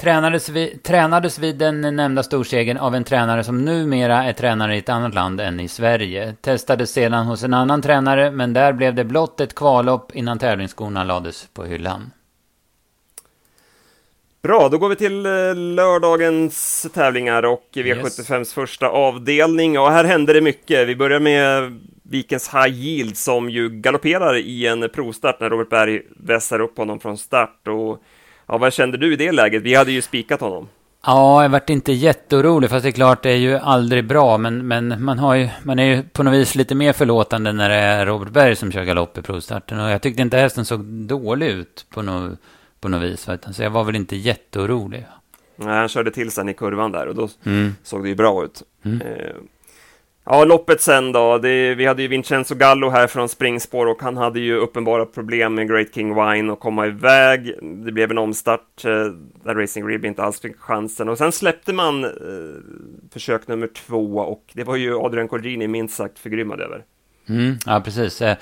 Tränades 0.00 0.48
vid, 0.48 0.82
tränades 0.82 1.38
vid 1.38 1.56
den 1.56 1.80
nämnda 1.80 2.22
storsegern 2.22 2.76
av 2.76 2.94
en 2.94 3.04
tränare 3.04 3.44
som 3.44 3.64
numera 3.64 4.24
är 4.24 4.32
tränare 4.32 4.74
i 4.74 4.78
ett 4.78 4.88
annat 4.88 5.14
land 5.14 5.40
än 5.40 5.60
i 5.60 5.68
Sverige. 5.68 6.34
Testades 6.40 6.90
sedan 6.90 7.26
hos 7.26 7.42
en 7.42 7.54
annan 7.54 7.82
tränare, 7.82 8.30
men 8.30 8.52
där 8.52 8.72
blev 8.72 8.94
det 8.94 9.04
blott 9.04 9.40
ett 9.40 9.54
kvallopp 9.54 10.16
innan 10.16 10.38
tävlingsskorna 10.38 11.04
lades 11.04 11.48
på 11.54 11.64
hyllan. 11.64 12.10
Bra, 14.42 14.68
då 14.68 14.78
går 14.78 14.88
vi 14.88 14.96
till 14.96 15.26
eh, 15.26 15.54
lördagens 15.54 16.86
tävlingar 16.94 17.42
och 17.42 17.68
V75s 17.72 18.38
yes. 18.38 18.54
första 18.54 18.88
avdelning. 18.88 19.78
Och 19.78 19.90
här 19.90 20.04
händer 20.04 20.34
det 20.34 20.40
mycket. 20.40 20.88
Vi 20.88 20.96
börjar 20.96 21.20
med 21.20 21.80
Vikens 22.02 22.54
High 22.54 22.74
Yield 22.74 23.16
som 23.16 23.50
ju 23.50 23.68
galopperar 23.68 24.36
i 24.36 24.66
en 24.66 24.88
provstart 24.88 25.40
när 25.40 25.50
Robert 25.50 25.68
Berg 25.68 26.02
vässar 26.16 26.60
upp 26.60 26.78
honom 26.78 27.00
från 27.00 27.18
start. 27.18 27.68
Och 27.68 28.02
Ja, 28.50 28.58
vad 28.58 28.72
kände 28.72 28.98
du 28.98 29.12
i 29.12 29.16
det 29.16 29.32
läget? 29.32 29.62
Vi 29.62 29.74
hade 29.74 29.92
ju 29.92 30.02
spikat 30.02 30.40
honom. 30.40 30.68
Ja, 31.06 31.42
jag 31.42 31.50
vart 31.50 31.70
inte 31.70 31.92
jätteorolig, 31.92 32.70
fast 32.70 32.82
det 32.82 32.88
är 32.88 32.92
klart 32.92 33.22
det 33.22 33.30
är 33.30 33.36
ju 33.36 33.56
aldrig 33.56 34.04
bra, 34.04 34.38
men, 34.38 34.68
men 34.68 35.04
man, 35.04 35.18
har 35.18 35.34
ju, 35.34 35.48
man 35.62 35.78
är 35.78 35.84
ju 35.84 36.02
på 36.02 36.22
något 36.22 36.34
vis 36.34 36.54
lite 36.54 36.74
mer 36.74 36.92
förlåtande 36.92 37.52
när 37.52 37.68
det 37.68 37.74
är 37.74 38.06
Robert 38.06 38.28
Berg 38.32 38.56
som 38.56 38.72
kör 38.72 38.84
galopp 38.84 39.18
i 39.18 39.22
provstarten. 39.22 39.80
Och 39.80 39.90
jag 39.90 40.02
tyckte 40.02 40.22
inte 40.22 40.36
hästen 40.36 40.64
såg 40.64 40.84
dålig 40.84 41.46
ut 41.46 41.86
på 41.90 42.02
något, 42.02 42.38
på 42.80 42.88
något 42.88 43.02
vis, 43.02 43.28
så 43.52 43.62
jag 43.62 43.70
var 43.70 43.84
väl 43.84 43.96
inte 43.96 44.16
jätteorolig. 44.16 45.06
Nej, 45.56 45.76
han 45.76 45.88
körde 45.88 46.10
till 46.10 46.30
sen 46.30 46.48
i 46.48 46.54
kurvan 46.54 46.92
där 46.92 47.06
och 47.06 47.14
då 47.14 47.28
mm. 47.44 47.74
såg 47.82 48.02
det 48.02 48.08
ju 48.08 48.14
bra 48.14 48.44
ut. 48.44 48.62
Mm. 48.82 49.00
Eh, 49.00 49.34
Ja, 50.24 50.44
loppet 50.44 50.80
sen 50.80 51.12
då. 51.12 51.38
Det, 51.38 51.74
vi 51.74 51.86
hade 51.86 52.02
ju 52.02 52.08
Vincenzo 52.08 52.54
Gallo 52.54 52.88
här 52.88 53.06
från 53.06 53.28
springspår 53.28 53.86
och 53.86 54.02
han 54.02 54.16
hade 54.16 54.40
ju 54.40 54.56
uppenbara 54.56 55.06
problem 55.06 55.54
med 55.54 55.68
Great 55.68 55.94
King 55.94 56.14
Wine 56.14 56.52
och 56.52 56.60
komma 56.60 56.86
iväg. 56.86 57.54
Det 57.62 57.92
blev 57.92 58.10
en 58.10 58.18
omstart 58.18 58.84
eh, 58.84 58.90
där 59.44 59.54
Racing 59.54 59.88
Rib 59.88 60.04
inte 60.04 60.22
alls 60.22 60.40
fick 60.40 60.56
chansen 60.56 61.08
och 61.08 61.18
sen 61.18 61.32
släppte 61.32 61.72
man 61.72 62.04
eh, 62.04 62.10
försök 63.12 63.48
nummer 63.48 63.66
två 63.66 64.16
och 64.16 64.44
det 64.52 64.64
var 64.64 64.76
ju 64.76 64.98
Adrian 64.98 65.28
Cordini 65.28 65.68
minst 65.68 65.96
sagt 65.96 66.18
förgrymmad 66.18 66.60
över. 66.60 66.84
Mm, 67.28 67.56
ja, 67.66 67.80
precis. 67.84 68.22
Eh, 68.22 68.36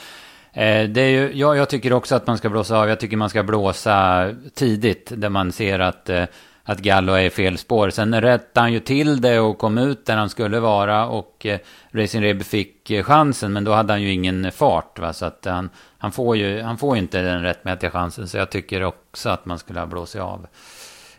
eh 0.52 0.88
det 0.88 1.00
är 1.00 1.10
ju, 1.10 1.32
jag, 1.32 1.56
jag 1.56 1.68
tycker 1.68 1.92
också 1.92 2.14
att 2.14 2.26
man 2.26 2.38
ska 2.38 2.48
blåsa 2.48 2.78
av. 2.78 2.88
Jag 2.88 3.00
tycker 3.00 3.16
man 3.16 3.30
ska 3.30 3.42
blåsa 3.42 4.28
tidigt 4.54 5.12
där 5.16 5.28
man 5.28 5.52
ser 5.52 5.78
att 5.78 6.08
eh, 6.08 6.24
att 6.68 6.78
Gallo 6.78 7.12
är 7.12 7.24
i 7.24 7.30
fel 7.30 7.58
spår. 7.58 7.90
Sen 7.90 8.20
rättade 8.20 8.60
han 8.60 8.72
ju 8.72 8.80
till 8.80 9.20
det 9.20 9.40
och 9.40 9.58
kom 9.58 9.78
ut 9.78 10.06
där 10.06 10.16
han 10.16 10.30
skulle 10.30 10.60
vara 10.60 11.06
och 11.06 11.46
eh, 11.46 11.58
Racing 11.90 12.24
Rib 12.24 12.42
fick 12.42 12.90
eh, 12.90 13.04
chansen 13.04 13.52
men 13.52 13.64
då 13.64 13.72
hade 13.72 13.92
han 13.92 14.02
ju 14.02 14.12
ingen 14.12 14.52
fart. 14.52 14.98
Va? 14.98 15.12
Så 15.12 15.26
att 15.26 15.44
han, 15.44 15.70
han, 15.98 16.12
får 16.12 16.36
ju, 16.36 16.60
han 16.60 16.78
får 16.78 16.96
inte 16.96 17.22
den 17.22 17.42
rättmätiga 17.42 17.90
chansen 17.90 18.28
så 18.28 18.36
jag 18.36 18.50
tycker 18.50 18.82
också 18.82 19.28
att 19.28 19.46
man 19.46 19.58
skulle 19.58 19.80
ha 19.80 19.86
blåsit 19.86 20.20
av 20.20 20.46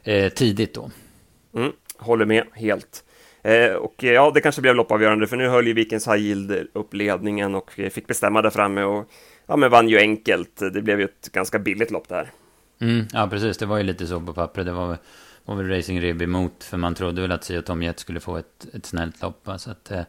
eh, 0.03 0.29
tidigt 0.29 0.73
då. 0.73 0.89
Mm, 1.55 1.71
håller 1.97 2.25
med 2.25 2.43
helt. 2.53 3.03
Eh, 3.43 3.73
och 3.73 4.03
ja, 4.03 4.31
det 4.33 4.41
kanske 4.41 4.61
blev 4.61 4.75
loppavgörande 4.75 5.27
för 5.27 5.37
nu 5.37 5.47
höll 5.47 5.67
ju 5.67 5.73
Vikens 5.73 6.07
High 6.07 6.21
Yield 6.21 6.67
upp 6.73 6.93
ledningen 6.93 7.55
och 7.55 7.71
fick 7.71 8.07
bestämma 8.07 8.41
där 8.41 8.49
framme 8.49 8.83
och 8.83 9.09
ja, 9.47 9.55
men 9.55 9.71
vann 9.71 9.89
ju 9.89 9.97
enkelt. 9.97 10.59
Det 10.73 10.81
blev 10.81 10.99
ju 10.99 11.05
ett 11.05 11.31
ganska 11.31 11.59
billigt 11.59 11.91
lopp 11.91 12.09
där. 12.09 12.31
Mm, 12.81 13.05
ja, 13.13 13.27
precis. 13.27 13.57
Det 13.57 13.65
var 13.65 13.77
ju 13.77 13.83
lite 13.83 14.07
så 14.07 14.19
på 14.19 14.33
pappret. 14.33 14.65
Det 14.65 14.71
var, 14.71 14.97
var 15.49 15.63
väl 15.63 15.69
Racing 15.77 16.01
Rib 16.01 16.21
emot, 16.21 16.63
för 16.63 16.77
man 16.77 16.95
trodde 16.95 17.21
väl 17.21 17.31
att 17.31 17.43
Sio 17.43 17.61
Tom 17.61 17.83
Jet 17.83 17.99
skulle 17.99 18.19
få 18.19 18.37
ett, 18.37 18.65
ett 18.73 18.85
snällt 18.85 19.21
lopp. 19.21 19.47
Va? 19.47 19.57
Så 19.57 19.71
att, 19.71 19.91
eh, 19.91 20.01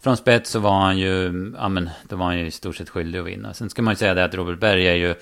från 0.00 0.16
spets 0.16 0.50
så 0.50 0.58
var 0.58 0.80
han 0.80 0.98
ju, 0.98 1.52
ja 1.58 1.68
men, 1.68 1.90
då 2.08 2.16
var 2.16 2.26
han 2.26 2.38
ju 2.38 2.46
i 2.46 2.50
stort 2.50 2.76
sett 2.76 2.88
skyldig 2.88 3.18
att 3.18 3.26
vinna. 3.26 3.54
Sen 3.54 3.70
ska 3.70 3.82
man 3.82 3.92
ju 3.92 3.96
säga 3.96 4.14
det 4.14 4.24
att 4.24 4.34
Robert 4.34 4.58
Berg 4.58 4.88
är 4.88 4.94
ju, 4.94 5.14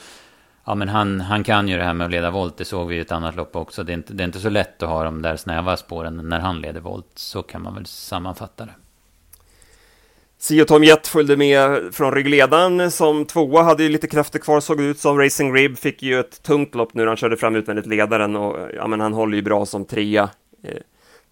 ja 0.65 0.75
men 0.75 0.89
han, 0.89 1.21
han 1.21 1.45
kan 1.45 1.69
ju 1.69 1.77
det 1.77 1.85
här 1.85 1.95
med 1.95 2.05
att 2.05 2.11
leda 2.11 2.31
volt. 2.31 2.57
Det 2.57 2.65
såg 2.65 2.89
vi 2.89 2.97
i 2.97 3.01
ett 3.01 3.13
annat 3.13 3.37
lopp 3.37 3.57
också. 3.57 3.85
Det 3.85 3.93
är, 3.93 3.95
inte, 3.95 4.13
det 4.13 4.23
är 4.23 4.27
inte 4.27 4.41
så 4.41 4.51
lätt 4.51 4.83
att 4.83 4.89
ha 4.89 5.05
de 5.05 5.23
där 5.23 5.37
snäva 5.37 5.77
spåren 5.77 6.29
när 6.29 6.41
han 6.41 6.61
leder 6.61 6.81
volt. 6.81 7.11
Så 7.15 7.43
kan 7.43 7.63
man 7.63 7.75
väl 7.75 7.87
sammanfatta 7.87 8.67
det. 8.67 8.75
Sio 10.47 10.65
Tom 10.65 10.85
Jet 10.85 11.07
följde 11.07 11.37
med 11.37 11.95
från 11.95 12.15
ryggledaren 12.15 12.91
som 12.91 13.25
tvåa, 13.25 13.63
hade 13.63 13.83
ju 13.83 13.89
lite 13.89 14.07
krafter 14.07 14.39
kvar, 14.39 14.61
såg 14.61 14.81
ut 14.81 14.99
som 14.99 15.19
Racing 15.19 15.55
Rib, 15.57 15.79
fick 15.79 16.03
ju 16.03 16.21
ett 16.21 16.43
tungt 16.43 16.75
lopp 16.75 16.95
nu 16.95 17.03
när 17.03 17.07
han 17.07 17.17
körde 17.17 17.37
fram 17.37 17.57
utvändigt 17.57 17.87
ledaren 17.87 18.37
och 18.37 18.57
ja, 18.75 18.87
men 18.87 19.01
han 19.01 19.13
håller 19.13 19.37
ju 19.37 19.43
bra 19.43 19.67
som 19.67 19.85
trea. 19.85 20.31
Eh, 20.63 20.77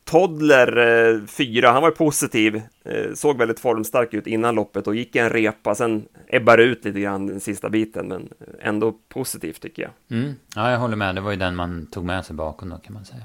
Toddler 0.05 0.77
eh, 0.77 1.27
fyra, 1.27 1.71
han 1.71 1.83
var 1.83 1.91
positiv, 1.91 2.63
eh, 2.85 3.15
såg 3.15 3.39
väldigt 3.39 3.61
formstark 3.61 4.15
ut 4.15 4.27
innan 4.27 4.55
loppet 4.55 4.87
och 4.87 4.97
gick 4.97 5.17
en 5.17 5.31
repa, 5.31 5.75
sen 5.75 6.05
ebbar 6.29 6.59
ut 6.59 6.85
lite 6.85 7.01
grann 7.01 7.27
den 7.27 7.41
sista 7.41 7.71
biten, 7.71 8.09
men 8.09 8.29
ändå 8.61 8.95
positivt 9.09 9.61
tycker 9.63 9.83
jag. 9.83 10.19
Mm. 10.19 10.35
Ja, 10.57 10.71
jag 10.71 10.79
håller 10.79 10.97
med, 10.97 11.15
det 11.15 11.21
var 11.21 11.31
ju 11.31 11.37
den 11.37 11.57
man 11.57 11.87
tog 11.87 12.05
med 12.05 12.25
sig 12.25 12.37
bakom 12.37 12.69
då 12.69 12.77
kan 12.77 12.95
man 12.95 13.05
säga. 13.05 13.23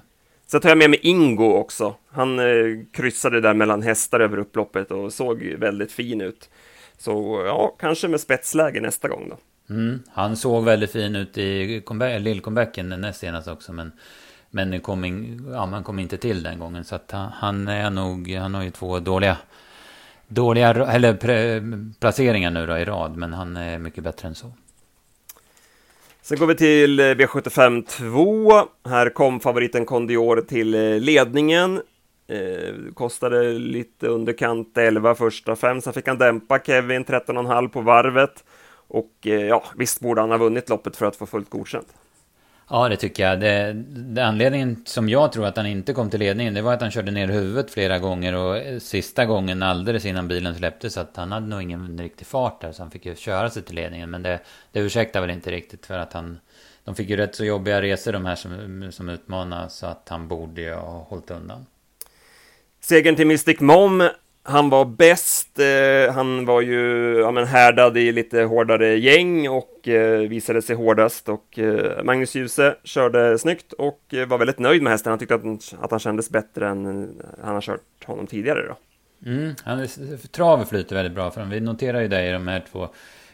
Så 0.52 0.60
tar 0.60 0.70
jag 0.70 0.78
med 0.78 0.90
mig 0.90 1.00
Ingo 1.02 1.54
också. 1.54 1.96
Han 2.10 2.40
eh, 2.40 2.46
kryssade 2.94 3.42
där 3.42 3.54
mellan 3.54 3.82
hästar 3.82 4.20
över 4.20 4.38
upploppet 4.38 4.92
och 4.92 5.14
såg 5.14 5.44
väldigt 5.44 5.92
fin 5.92 6.22
ut. 6.22 6.50
Så 6.98 7.44
ja, 7.46 7.76
kanske 7.80 8.08
med 8.08 8.20
spetsläge 8.20 8.82
nästa 8.82 9.08
gång 9.08 9.30
då. 9.30 9.38
Mm, 9.74 10.00
han 10.12 10.38
såg 10.38 10.64
väldigt 10.64 10.92
fin 10.92 11.16
ut 11.16 11.38
i 11.38 11.76
eh, 12.02 12.20
lillcomebacken 12.20 12.90
näst 12.90 13.20
senast 13.20 13.48
också. 13.48 13.74
Men, 13.74 13.92
men 14.50 14.80
kom 14.80 15.06
in, 15.06 15.48
ja, 15.54 15.66
man 15.66 15.84
kom 15.84 16.00
inte 16.00 16.18
till 16.18 16.44
den 16.44 16.60
gången. 16.60 16.84
Så 16.84 16.96
att 16.96 17.12
han, 17.12 17.32
han 17.32 17.68
är 17.68 17.90
nog, 17.90 18.32
han 18.32 18.54
har 18.54 18.64
ju 18.64 18.72
två 18.72 19.00
dåliga, 19.00 19.38
dåliga 20.28 20.70
eller 20.70 21.14
pre, 21.14 21.62
placeringar 22.00 22.52
nu 22.52 22.68
då 22.68 22.78
i 22.78 22.86
rad. 22.86 23.18
Men 23.18 23.34
han 23.34 23.58
är 23.58 23.80
mycket 23.80 24.04
bättre 24.04 24.28
än 24.28 24.36
så. 24.36 24.52
Sen 26.30 26.40
går 26.40 26.48
vi 26.48 26.56
till 26.56 27.00
eh, 27.00 27.04
V75 27.04 27.86
2. 27.88 28.90
Här 28.90 29.10
kom 29.10 29.40
favoriten 29.40 29.86
Condior 29.86 30.42
till 30.42 30.76
eh, 30.76 31.00
ledningen. 31.00 31.82
Eh, 32.28 32.94
kostade 32.94 33.54
lite 33.54 34.08
underkant 34.08 34.78
11 34.78 35.16
första 35.16 35.56
fem, 35.56 35.82
sen 35.82 35.94
fick 35.94 36.08
han 36.08 36.18
dämpa 36.18 36.60
Kevin 36.60 37.06
13,5 37.06 37.70
på 37.70 37.82
varvet. 37.82 38.44
Och 38.88 39.12
eh, 39.26 39.46
ja, 39.46 39.64
visst 39.78 40.00
borde 40.00 40.22
han 40.22 40.32
ha 40.32 40.38
vunnit 40.38 40.70
loppet 40.70 40.98
för 40.98 41.06
att 41.06 41.16
få 41.16 41.26
fullt 41.26 41.50
godkänt. 41.50 41.88
Ja, 42.70 42.90
det 42.90 42.98
tycker 42.98 43.24
jag. 43.24 43.40
Det, 43.40 43.74
det, 43.74 44.26
anledningen 44.26 44.84
som 44.86 45.10
jag 45.10 45.32
tror 45.32 45.46
att 45.46 45.58
han 45.58 45.66
inte 45.66 45.94
kom 45.94 46.10
till 46.10 46.20
ledningen, 46.20 46.54
det 46.54 46.62
var 46.62 46.74
att 46.74 46.82
han 46.82 46.92
körde 46.92 47.12
ner 47.12 47.28
huvudet 47.28 47.72
flera 47.72 48.00
gånger 48.00 48.36
och 48.36 48.58
eh, 48.58 48.80
sista 48.80 49.26
gången 49.26 49.64
alldeles 49.64 50.06
innan 50.06 50.28
bilen 50.28 50.56
släpptes, 50.56 50.94
så 50.94 51.00
att 51.00 51.16
han 51.18 51.32
hade 51.32 51.48
nog 51.48 51.62
ingen 51.62 51.98
riktig 51.98 52.28
fart 52.28 52.62
där, 52.62 52.72
så 52.72 52.84
han 52.84 52.92
fick 52.92 53.06
ju 53.06 53.16
köra 53.16 53.50
sig 53.50 53.64
till 53.64 53.76
ledningen. 53.76 54.10
Men 54.10 54.24
det, 54.24 54.40
det 54.72 54.80
ursäktar 54.80 55.22
väl 55.22 55.30
inte 55.30 55.52
riktigt 55.52 55.86
för 55.86 55.98
att 55.98 56.14
han... 56.14 56.40
De 56.84 56.96
fick 56.96 57.10
ju 57.10 57.16
rätt 57.18 57.36
så 57.36 57.46
jobbiga 57.46 57.82
resor 57.82 58.14
de 58.14 58.26
här 58.26 58.36
som, 58.36 58.88
som 58.92 59.10
utmanade, 59.10 59.70
så 59.70 59.86
att 59.86 60.10
han 60.10 60.28
borde 60.28 60.62
ju 60.62 60.74
ha 60.74 61.04
hållit 61.10 61.32
undan. 61.32 61.66
Segern 62.82 63.16
till 63.16 63.28
Mystic 63.28 63.60
Mom 63.60 64.10
han 64.50 64.70
var 64.70 64.86
bäst, 64.86 65.60
eh, 65.60 66.14
han 66.14 66.46
var 66.46 66.62
ju 66.62 67.16
ja, 67.20 67.32
men 67.32 67.48
härdad 67.48 67.98
i 67.98 68.12
lite 68.12 68.42
hårdare 68.42 68.98
gäng 68.98 69.50
och 69.50 69.88
eh, 69.88 70.20
visade 70.20 70.62
sig 70.62 70.76
hårdast 70.76 71.30
och 71.30 71.60
eh, 71.60 72.04
Magnus 72.04 72.36
Djuse 72.36 72.76
körde 72.84 73.40
snyggt 73.40 73.74
och 73.74 74.14
eh, 74.14 74.28
var 74.28 74.38
väldigt 74.38 74.60
nöjd 74.60 74.82
med 74.82 74.92
hästen. 74.92 75.10
Han 75.10 75.20
tyckte 75.20 75.36
att, 75.36 75.74
att 75.82 75.92
han 75.92 76.00
kändes 76.00 76.30
bättre 76.30 76.68
än 76.68 76.86
eh, 76.86 77.26
han 77.44 77.54
har 77.54 77.62
kört 77.62 78.06
honom 78.06 78.28
tidigare 78.28 78.68
då. 78.68 78.78
Mm, 79.30 79.56
han, 79.64 79.88
travet 80.32 80.70
flyter 80.70 80.96
väldigt 80.96 81.14
bra 81.14 81.32
för 81.32 81.42
honom. 81.42 81.54
Vi 81.54 81.60
noterar 81.60 82.02
ju 82.02 82.08
det 82.08 82.28
i 82.28 82.32
de 82.32 82.48
här 82.48 82.66
två 82.72 82.88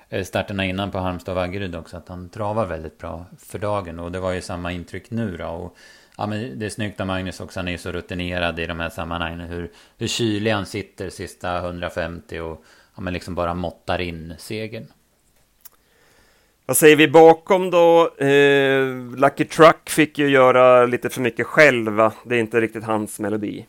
eh, 0.09 0.23
starterna 0.23 0.65
innan 0.65 0.91
på 0.91 0.97
Halmstad 0.97 1.31
och 1.31 1.35
Vaggeryd 1.35 1.75
också 1.75 1.97
att 1.97 2.09
han 2.09 2.29
travar 2.29 2.65
väldigt 2.65 2.97
bra 2.97 3.25
för 3.39 3.59
dagen 3.59 3.99
och 3.99 4.11
det 4.11 4.19
var 4.19 4.31
ju 4.31 4.41
samma 4.41 4.71
intryck 4.71 5.11
nu 5.11 5.37
då. 5.37 5.47
Och 5.47 5.77
Ja, 6.17 6.27
men 6.27 6.59
det 6.59 6.65
är 6.65 6.69
snyggt 6.69 6.99
av 6.99 7.07
Magnus 7.07 7.39
också. 7.39 7.59
Han 7.59 7.67
är 7.67 7.77
så 7.77 7.91
rutinerad 7.91 8.59
i 8.59 8.65
de 8.65 8.79
här 8.79 8.89
sammanhangen. 8.89 9.39
Hur, 9.39 9.71
hur 9.97 10.07
kylig 10.07 10.51
han 10.51 10.65
sitter 10.65 11.09
sista 11.09 11.57
150 11.57 12.39
och 12.39 12.63
ja, 12.95 13.01
men 13.01 13.13
liksom 13.13 13.35
bara 13.35 13.53
måttar 13.53 14.01
in 14.01 14.33
segern. 14.37 14.87
Vad 16.65 16.77
säger 16.77 16.95
vi 16.95 17.07
bakom 17.07 17.71
då? 17.71 18.15
Eh, 18.17 18.87
Lucky 19.17 19.45
Truck 19.45 19.89
fick 19.89 20.17
ju 20.17 20.29
göra 20.29 20.85
lite 20.85 21.09
för 21.09 21.21
mycket 21.21 21.47
själv. 21.47 21.97
Det 22.25 22.35
är 22.35 22.39
inte 22.39 22.61
riktigt 22.61 22.83
hans 22.83 23.19
melodi. 23.19 23.65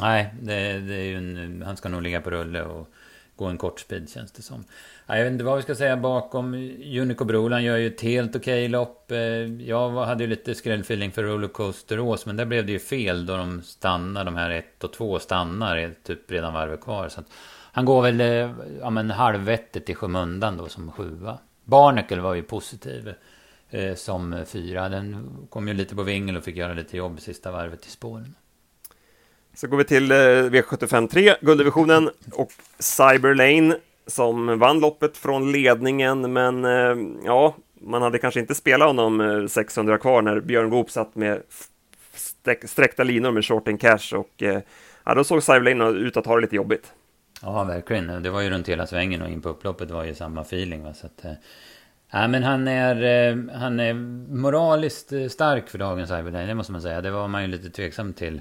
Nej, 0.00 0.34
det, 0.40 0.78
det 0.78 0.94
är 0.94 1.04
ju 1.04 1.16
en, 1.16 1.62
han 1.66 1.76
ska 1.76 1.88
nog 1.88 2.02
ligga 2.02 2.20
på 2.20 2.30
rulle 2.30 2.62
och 2.62 2.88
gå 3.36 3.44
en 3.44 3.58
kort 3.58 3.80
speed 3.80 4.10
känns 4.10 4.32
det 4.32 4.42
som. 4.42 4.64
Jag 5.06 5.24
vet 5.24 5.32
inte 5.32 5.44
vad 5.44 5.56
vi 5.56 5.62
ska 5.62 5.74
säga 5.74 5.96
bakom. 5.96 6.54
Unico 7.00 7.24
Brolan 7.24 7.64
gör 7.64 7.76
ju 7.76 7.86
ett 7.86 8.00
helt 8.00 8.36
okej 8.36 8.68
lopp. 8.68 9.10
Eh, 9.10 9.18
jag 9.62 9.90
hade 9.90 10.24
ju 10.24 10.30
lite 10.30 10.54
skrällfeeling 10.54 11.12
för 11.12 11.22
Rollercoaster 11.22 12.00
Ås, 12.00 12.26
men 12.26 12.36
där 12.36 12.44
blev 12.44 12.66
det 12.66 12.72
ju 12.72 12.78
fel 12.78 13.26
då 13.26 13.36
de 13.36 13.62
stannar. 13.62 14.24
De 14.24 14.36
här 14.36 14.50
1 14.50 14.84
och 14.84 14.92
2 14.92 15.18
stannar 15.18 15.94
typ 16.02 16.30
redan 16.30 16.54
varvet 16.54 16.80
kvar. 16.80 17.08
Så 17.08 17.20
att 17.20 17.26
han 17.72 17.84
går 17.84 18.02
väl 18.02 18.20
eh, 18.20 18.50
ja, 18.80 18.90
men 18.90 19.10
halvvettet 19.10 19.90
i 19.90 19.94
skymundan 19.94 20.56
då 20.56 20.68
som 20.68 20.92
sjua. 20.92 21.38
Barnacle 21.64 22.20
var 22.20 22.34
ju 22.34 22.42
positiv 22.42 23.14
eh, 23.70 23.94
som 23.94 24.44
fyra. 24.46 24.88
Den 24.88 25.30
kom 25.50 25.68
ju 25.68 25.74
lite 25.74 25.94
på 25.94 26.02
vingel 26.02 26.36
och 26.36 26.44
fick 26.44 26.56
göra 26.56 26.74
lite 26.74 26.96
jobb 26.96 27.20
sista 27.20 27.52
varvet 27.52 27.86
i 27.86 27.90
spåren. 27.90 28.34
Så 29.54 29.66
går 29.66 29.76
vi 29.76 29.84
till 29.84 30.10
eh, 30.10 30.16
V75 30.16 31.08
3, 31.08 31.36
gulddivisionen 31.40 32.10
och 32.32 32.52
Cyberlane 32.78 33.76
som 34.06 34.58
vann 34.58 34.80
loppet 34.80 35.16
från 35.16 35.52
ledningen, 35.52 36.32
men 36.32 36.64
eh, 36.64 36.96
ja, 37.24 37.54
man 37.80 38.02
hade 38.02 38.18
kanske 38.18 38.40
inte 38.40 38.54
spelat 38.54 38.88
honom 38.88 39.20
eh, 39.20 39.46
600 39.46 39.98
kvar 39.98 40.22
när 40.22 40.40
Björn 40.40 40.70
Goop 40.70 40.90
satt 40.90 41.14
med 41.14 41.42
sträckta 42.64 43.04
linor 43.04 43.30
med 43.30 43.44
short 43.44 43.68
and 43.68 43.80
cash 43.80 44.14
och 44.14 44.42
eh, 44.42 44.60
ja, 45.04 45.14
då 45.14 45.24
såg 45.24 45.42
Cyberlane 45.42 45.90
ut 45.90 46.16
att 46.16 46.26
ha 46.26 46.34
det 46.34 46.40
lite 46.40 46.56
jobbigt. 46.56 46.92
Ja, 47.42 47.64
verkligen. 47.64 48.22
Det 48.22 48.30
var 48.30 48.40
ju 48.40 48.50
runt 48.50 48.68
hela 48.68 48.86
svängen 48.86 49.22
och 49.22 49.28
in 49.28 49.40
på 49.40 49.48
upploppet 49.48 49.90
var 49.90 50.04
ju 50.04 50.14
samma 50.14 50.40
feeling. 50.40 50.82
Va? 50.84 50.94
Så 50.94 51.06
att, 51.06 51.24
eh, 51.24 51.32
ja, 52.10 52.28
men 52.28 52.42
han 52.42 52.68
är, 52.68 53.48
han 53.54 53.80
är 53.80 53.94
moraliskt 54.34 55.12
stark 55.30 55.68
för 55.68 55.78
dagens 55.78 56.10
Cyberlane, 56.10 56.46
det 56.46 56.54
måste 56.54 56.72
man 56.72 56.82
säga. 56.82 57.00
Det 57.00 57.10
var 57.10 57.28
man 57.28 57.42
ju 57.42 57.48
lite 57.48 57.70
tveksam 57.70 58.12
till 58.12 58.40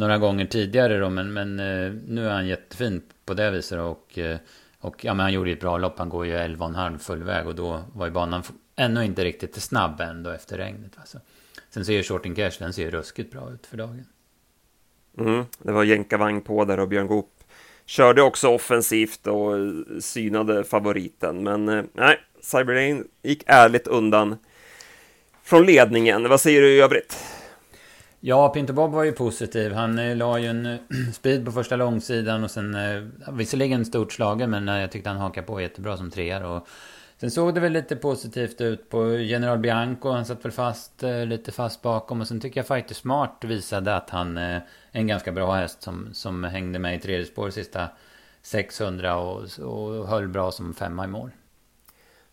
några 0.00 0.18
gånger 0.18 0.46
tidigare 0.46 0.98
då, 0.98 1.10
men, 1.10 1.32
men 1.32 1.60
eh, 1.60 1.92
nu 2.08 2.26
är 2.26 2.30
han 2.30 2.46
jättefin 2.46 3.02
på 3.24 3.34
det 3.34 3.50
viset 3.50 3.78
och, 3.78 4.18
eh, 4.18 4.38
och 4.78 5.04
ja, 5.04 5.14
men 5.14 5.24
han 5.24 5.32
gjorde 5.32 5.50
ett 5.50 5.60
bra 5.60 5.78
lopp. 5.78 5.98
Han 5.98 6.08
går 6.08 6.26
ju 6.26 6.32
11,5 6.32 6.98
full 6.98 7.22
väg 7.22 7.46
och 7.46 7.54
då 7.54 7.84
var 7.92 8.06
ju 8.06 8.12
banan 8.12 8.42
ännu 8.76 9.04
inte 9.04 9.24
riktigt 9.24 9.62
snabb 9.62 10.00
ändå 10.00 10.30
efter 10.30 10.58
regnet. 10.58 10.92
Alltså. 10.96 11.18
Sen 11.70 11.84
ser 11.84 11.92
ju 11.92 12.02
Shorting 12.02 12.34
Cash, 12.34 12.50
den 12.58 12.72
ser 12.72 12.82
ju 12.82 12.90
ruskigt 12.90 13.32
bra 13.32 13.50
ut 13.52 13.66
för 13.66 13.76
dagen. 13.76 14.04
Mm, 15.18 15.44
det 15.58 15.72
var 15.72 15.84
jänkarvagn 15.84 16.40
på 16.40 16.64
där 16.64 16.80
och 16.80 16.88
Björn 16.88 17.06
Goop 17.06 17.30
körde 17.86 18.22
också 18.22 18.48
offensivt 18.48 19.26
och 19.26 19.58
eh, 19.58 19.98
synade 20.00 20.64
favoriten. 20.64 21.42
Men 21.42 21.88
nej, 21.92 22.20
Cyberlane 22.40 23.04
gick 23.22 23.42
ärligt 23.46 23.86
undan 23.86 24.36
från 25.42 25.66
ledningen. 25.66 26.28
Vad 26.28 26.40
säger 26.40 26.62
du 26.62 26.76
i 26.76 26.80
övrigt? 26.80 27.39
Ja, 28.22 28.48
Pinto 28.48 28.72
Bob 28.72 28.92
var 28.92 29.04
ju 29.04 29.12
positiv. 29.12 29.72
Han 29.72 29.98
eh, 29.98 30.16
la 30.16 30.38
ju 30.38 30.46
en 30.46 30.66
eh, 30.66 30.78
speed 31.12 31.44
på 31.44 31.52
första 31.52 31.76
långsidan 31.76 32.44
och 32.44 32.50
sen 32.50 32.74
eh, 32.74 33.32
visserligen 33.32 33.84
stort 33.84 34.12
slagen 34.12 34.50
men 34.50 34.66
jag 34.66 34.90
tyckte 34.90 35.10
han 35.10 35.18
hakade 35.18 35.46
på 35.46 35.60
jättebra 35.60 35.96
som 35.96 36.10
trea 36.10 36.48
Och 36.48 36.68
sen 37.20 37.30
såg 37.30 37.54
det 37.54 37.60
väl 37.60 37.72
lite 37.72 37.96
positivt 37.96 38.60
ut 38.60 38.88
på 38.88 39.16
General 39.16 39.58
Bianco. 39.58 40.10
Han 40.10 40.26
satt 40.26 40.44
väl 40.44 40.52
fast 40.52 41.02
lite 41.26 41.52
fast 41.52 41.82
bakom 41.82 42.20
och 42.20 42.28
sen 42.28 42.40
tycker 42.40 42.60
jag 42.60 42.66
Fighter 42.66 42.94
Smart 42.94 43.44
visade 43.44 43.96
att 43.96 44.10
han 44.10 44.36
är 44.36 44.66
en 44.92 45.06
ganska 45.06 45.32
bra 45.32 45.54
häst 45.54 45.82
som, 45.82 46.08
som 46.12 46.44
hängde 46.44 46.78
med 46.78 46.96
i 46.96 47.00
tredje 47.00 47.26
spår 47.26 47.50
sista 47.50 47.88
600 48.42 49.16
och, 49.16 49.42
och 49.58 50.08
höll 50.08 50.28
bra 50.28 50.50
som 50.50 50.74
femma 50.74 51.04
i 51.04 51.08
mål. 51.08 51.30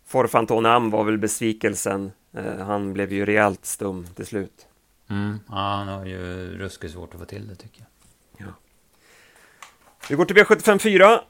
Forfantonam 0.04 0.90
var 0.90 1.04
väl 1.04 1.18
besvikelsen. 1.18 2.12
Han 2.58 2.92
blev 2.92 3.12
ju 3.12 3.26
rejält 3.26 3.64
stum 3.64 4.06
till 4.14 4.26
slut. 4.26 4.67
Mm. 5.10 5.40
Ja, 5.48 5.54
han 5.54 5.88
har 5.88 6.06
ju 6.06 6.50
ruskigt 6.58 6.92
svårt 6.92 7.14
att 7.14 7.20
få 7.20 7.26
till 7.26 7.48
det 7.48 7.54
tycker 7.54 7.80
jag. 7.80 8.46
Ja. 8.46 8.52
Vi 10.08 10.14
går 10.14 10.24
till 10.24 10.36
V75 10.36 10.78
4 10.78 11.20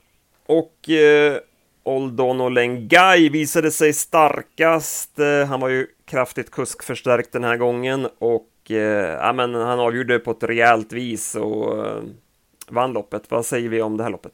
och 0.47 0.88
eh, 0.90 1.38
Oldon 1.82 2.54
Lengai 2.54 3.28
visade 3.28 3.70
sig 3.70 3.92
starkast. 3.92 5.18
Eh, 5.18 5.44
han 5.47 5.61
var 5.61 5.68
ju 5.68 5.87
kraftigt 6.04 6.50
kuskförstärkt 6.50 7.32
den 7.32 7.44
här 7.44 7.56
gången 7.56 8.08
och 8.18 8.70
eh, 8.70 8.76
ja, 9.20 9.32
men 9.32 9.54
han 9.54 9.80
avgjorde 9.80 10.18
på 10.18 10.30
ett 10.30 10.42
rejält 10.42 10.92
vis 10.92 11.35
och 11.35 11.87
eh, 11.87 12.02
vann 12.68 12.92
loppet. 12.92 13.30
Vad 13.30 13.47
säger 13.47 13.68
vi 13.68 13.82
om 13.82 13.97
det 13.97 14.02
här 14.02 14.11
loppet? 14.11 14.32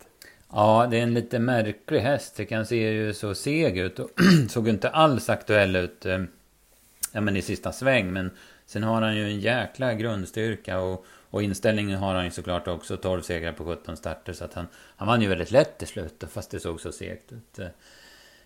Ja, 0.53 0.87
det 0.91 0.99
är 0.99 1.03
en 1.03 1.15
lite 1.15 1.39
märklig 1.39 2.01
häst. 2.01 2.37
Det 2.37 2.45
kan 2.45 2.67
se 2.67 2.93
ju 2.93 3.15
så 3.15 3.35
seg 3.35 3.79
ut 3.79 3.99
och 3.99 4.11
såg 4.49 4.69
inte 4.69 4.89
alls 4.89 5.31
aktuell 5.31 5.77
ut 5.77 6.07
eh, 6.07 6.19
ja, 7.15 7.21
men 7.21 7.37
i 7.37 7.43
sista 7.43 7.73
sväng. 7.73 8.13
Men 8.13 8.31
sen 8.67 8.83
har 8.83 9.03
han 9.03 9.17
ju 9.17 9.25
en 9.25 9.41
jäkla 9.41 9.95
grundstyrka 9.95 10.81
och, 10.81 11.07
och 11.31 11.43
inställningen 11.43 11.99
har 11.99 12.15
han 12.15 12.25
ju 12.25 12.31
såklart 12.31 12.69
också. 12.69 12.97
12 12.97 13.23
segrar 13.23 13.53
på 13.53 13.65
17 13.65 13.97
starter. 13.97 14.33
Så 14.33 14.45
att 14.45 14.55
han, 14.55 14.67
han 14.97 15.09
vann 15.09 15.23
ju 15.23 15.29
väldigt 15.29 15.51
lätt 15.51 15.83
i 15.83 15.87
slutet 15.87 16.31
fast 16.31 16.51
det 16.51 16.61
såg 16.61 16.81
så 16.81 16.93
segt 16.93 17.33
ut. 17.33 17.61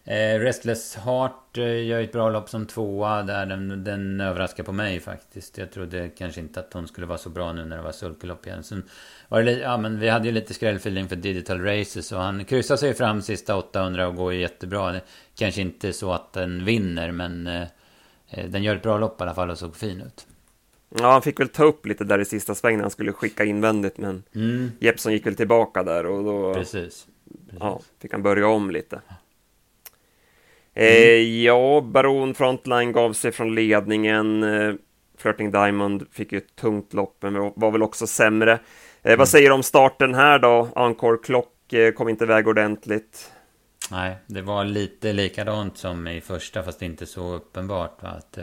Eh, 0.05 0.39
Restless 0.39 0.97
Heart 0.97 1.59
eh, 1.59 1.87
gör 1.87 2.01
ett 2.03 2.13
bra 2.13 2.31
lopp 2.31 2.49
som 2.49 2.67
tvåa 2.67 3.23
där. 3.23 3.47
Den, 3.47 3.85
den 3.85 4.21
överraskar 4.21 4.65
på 4.65 4.73
mig 4.73 5.01
faktiskt. 5.01 5.59
Jag 5.59 5.73
trodde 5.73 6.09
kanske 6.09 6.41
inte 6.41 6.61
att 6.61 6.73
hon 6.73 6.89
skulle 6.89 7.07
vara 7.07 7.19
så 7.19 7.29
bra 7.29 7.53
nu 7.53 7.65
när 7.65 7.77
det 7.77 7.83
var 7.83 7.93
sulkelopp 7.93 8.47
igen. 8.47 8.63
Sen 8.63 8.83
var 9.29 9.43
det, 9.43 9.53
ja, 9.53 9.77
men 9.77 10.01
vi 10.01 10.09
hade 10.09 10.27
ju 10.27 10.33
lite 10.33 10.55
skrällfeeling 10.55 11.09
för 11.09 11.17
Digital 11.17 11.61
Races 11.65 12.13
och 12.13 12.21
han 12.21 12.45
kryssar 12.45 12.77
sig 12.77 12.95
fram 12.95 13.23
sista 13.23 13.57
800 13.57 14.09
och 14.09 14.15
går 14.15 14.33
ju 14.33 14.41
jättebra. 14.41 14.93
Det, 14.93 15.01
kanske 15.35 15.61
inte 15.61 15.93
så 15.93 16.13
att 16.13 16.33
den 16.33 16.65
vinner 16.65 17.13
men 17.13 17.47
eh, 17.47 17.69
den 18.49 18.63
gör 18.63 18.77
ett 18.77 18.83
bra 18.83 18.99
lopp 18.99 19.21
i 19.21 19.23
alla 19.23 19.35
fall 19.35 19.51
och 19.51 19.59
såg 19.59 19.77
fin 19.77 20.01
ut. 20.01 20.27
Ja, 20.99 21.13
han 21.13 21.23
fick 21.23 21.41
väl 21.41 21.49
ta 21.49 21.65
upp 21.65 21.87
lite 21.87 22.05
där 22.05 22.19
i 22.19 22.25
sista 22.25 22.55
svängen 22.55 22.79
när 22.79 22.85
han 22.85 22.91
skulle 22.91 23.13
skicka 23.13 23.45
invändigt, 23.45 23.99
men 23.99 24.23
mm. 24.35 24.71
Jeppson 24.81 25.13
gick 25.13 25.27
väl 25.27 25.35
tillbaka 25.35 25.83
där 25.83 26.07
och 26.07 26.25
då 26.25 26.55
Precis. 26.55 26.73
Precis. 26.73 27.07
Ja, 27.61 27.81
fick 28.03 28.13
han 28.13 28.23
börja 28.23 28.49
om 28.49 28.71
lite. 28.71 29.01
Eh, 30.75 31.43
ja, 31.45 31.81
Baron 31.81 32.35
Frontline 32.35 32.93
gav 32.93 33.13
sig 33.13 33.33
från 33.33 33.55
ledningen. 33.55 34.43
Eh, 34.43 34.75
Flirting 35.19 35.51
Diamond 35.51 36.07
fick 36.11 36.33
ju 36.33 36.39
ett 36.39 36.57
tungt 36.57 36.95
lopp, 36.95 37.17
men 37.21 37.53
var 37.57 37.71
väl 37.71 37.83
också 37.83 38.07
sämre. 38.07 38.53
Eh, 38.53 38.59
mm. 39.03 39.19
Vad 39.19 39.29
säger 39.29 39.49
du 39.49 39.55
om 39.55 39.63
starten 39.63 40.15
här 40.15 40.39
då? 40.39 40.69
Encore 40.77 41.19
Klock 41.19 41.73
eh, 41.73 41.93
kom 41.93 42.09
inte 42.09 42.25
iväg 42.25 42.49
ordentligt. 42.49 43.33
Nej, 43.91 44.17
det 44.27 44.43
var 44.43 44.65
lite 44.65 45.13
likadant 45.13 45.79
som 45.79 46.09
i 46.09 46.21
första, 46.21 46.63
fast 46.63 46.83
inte 46.83 47.07
så 47.07 47.35
uppenbart. 47.35 48.03
Va? 48.03 48.09
Att, 48.09 48.39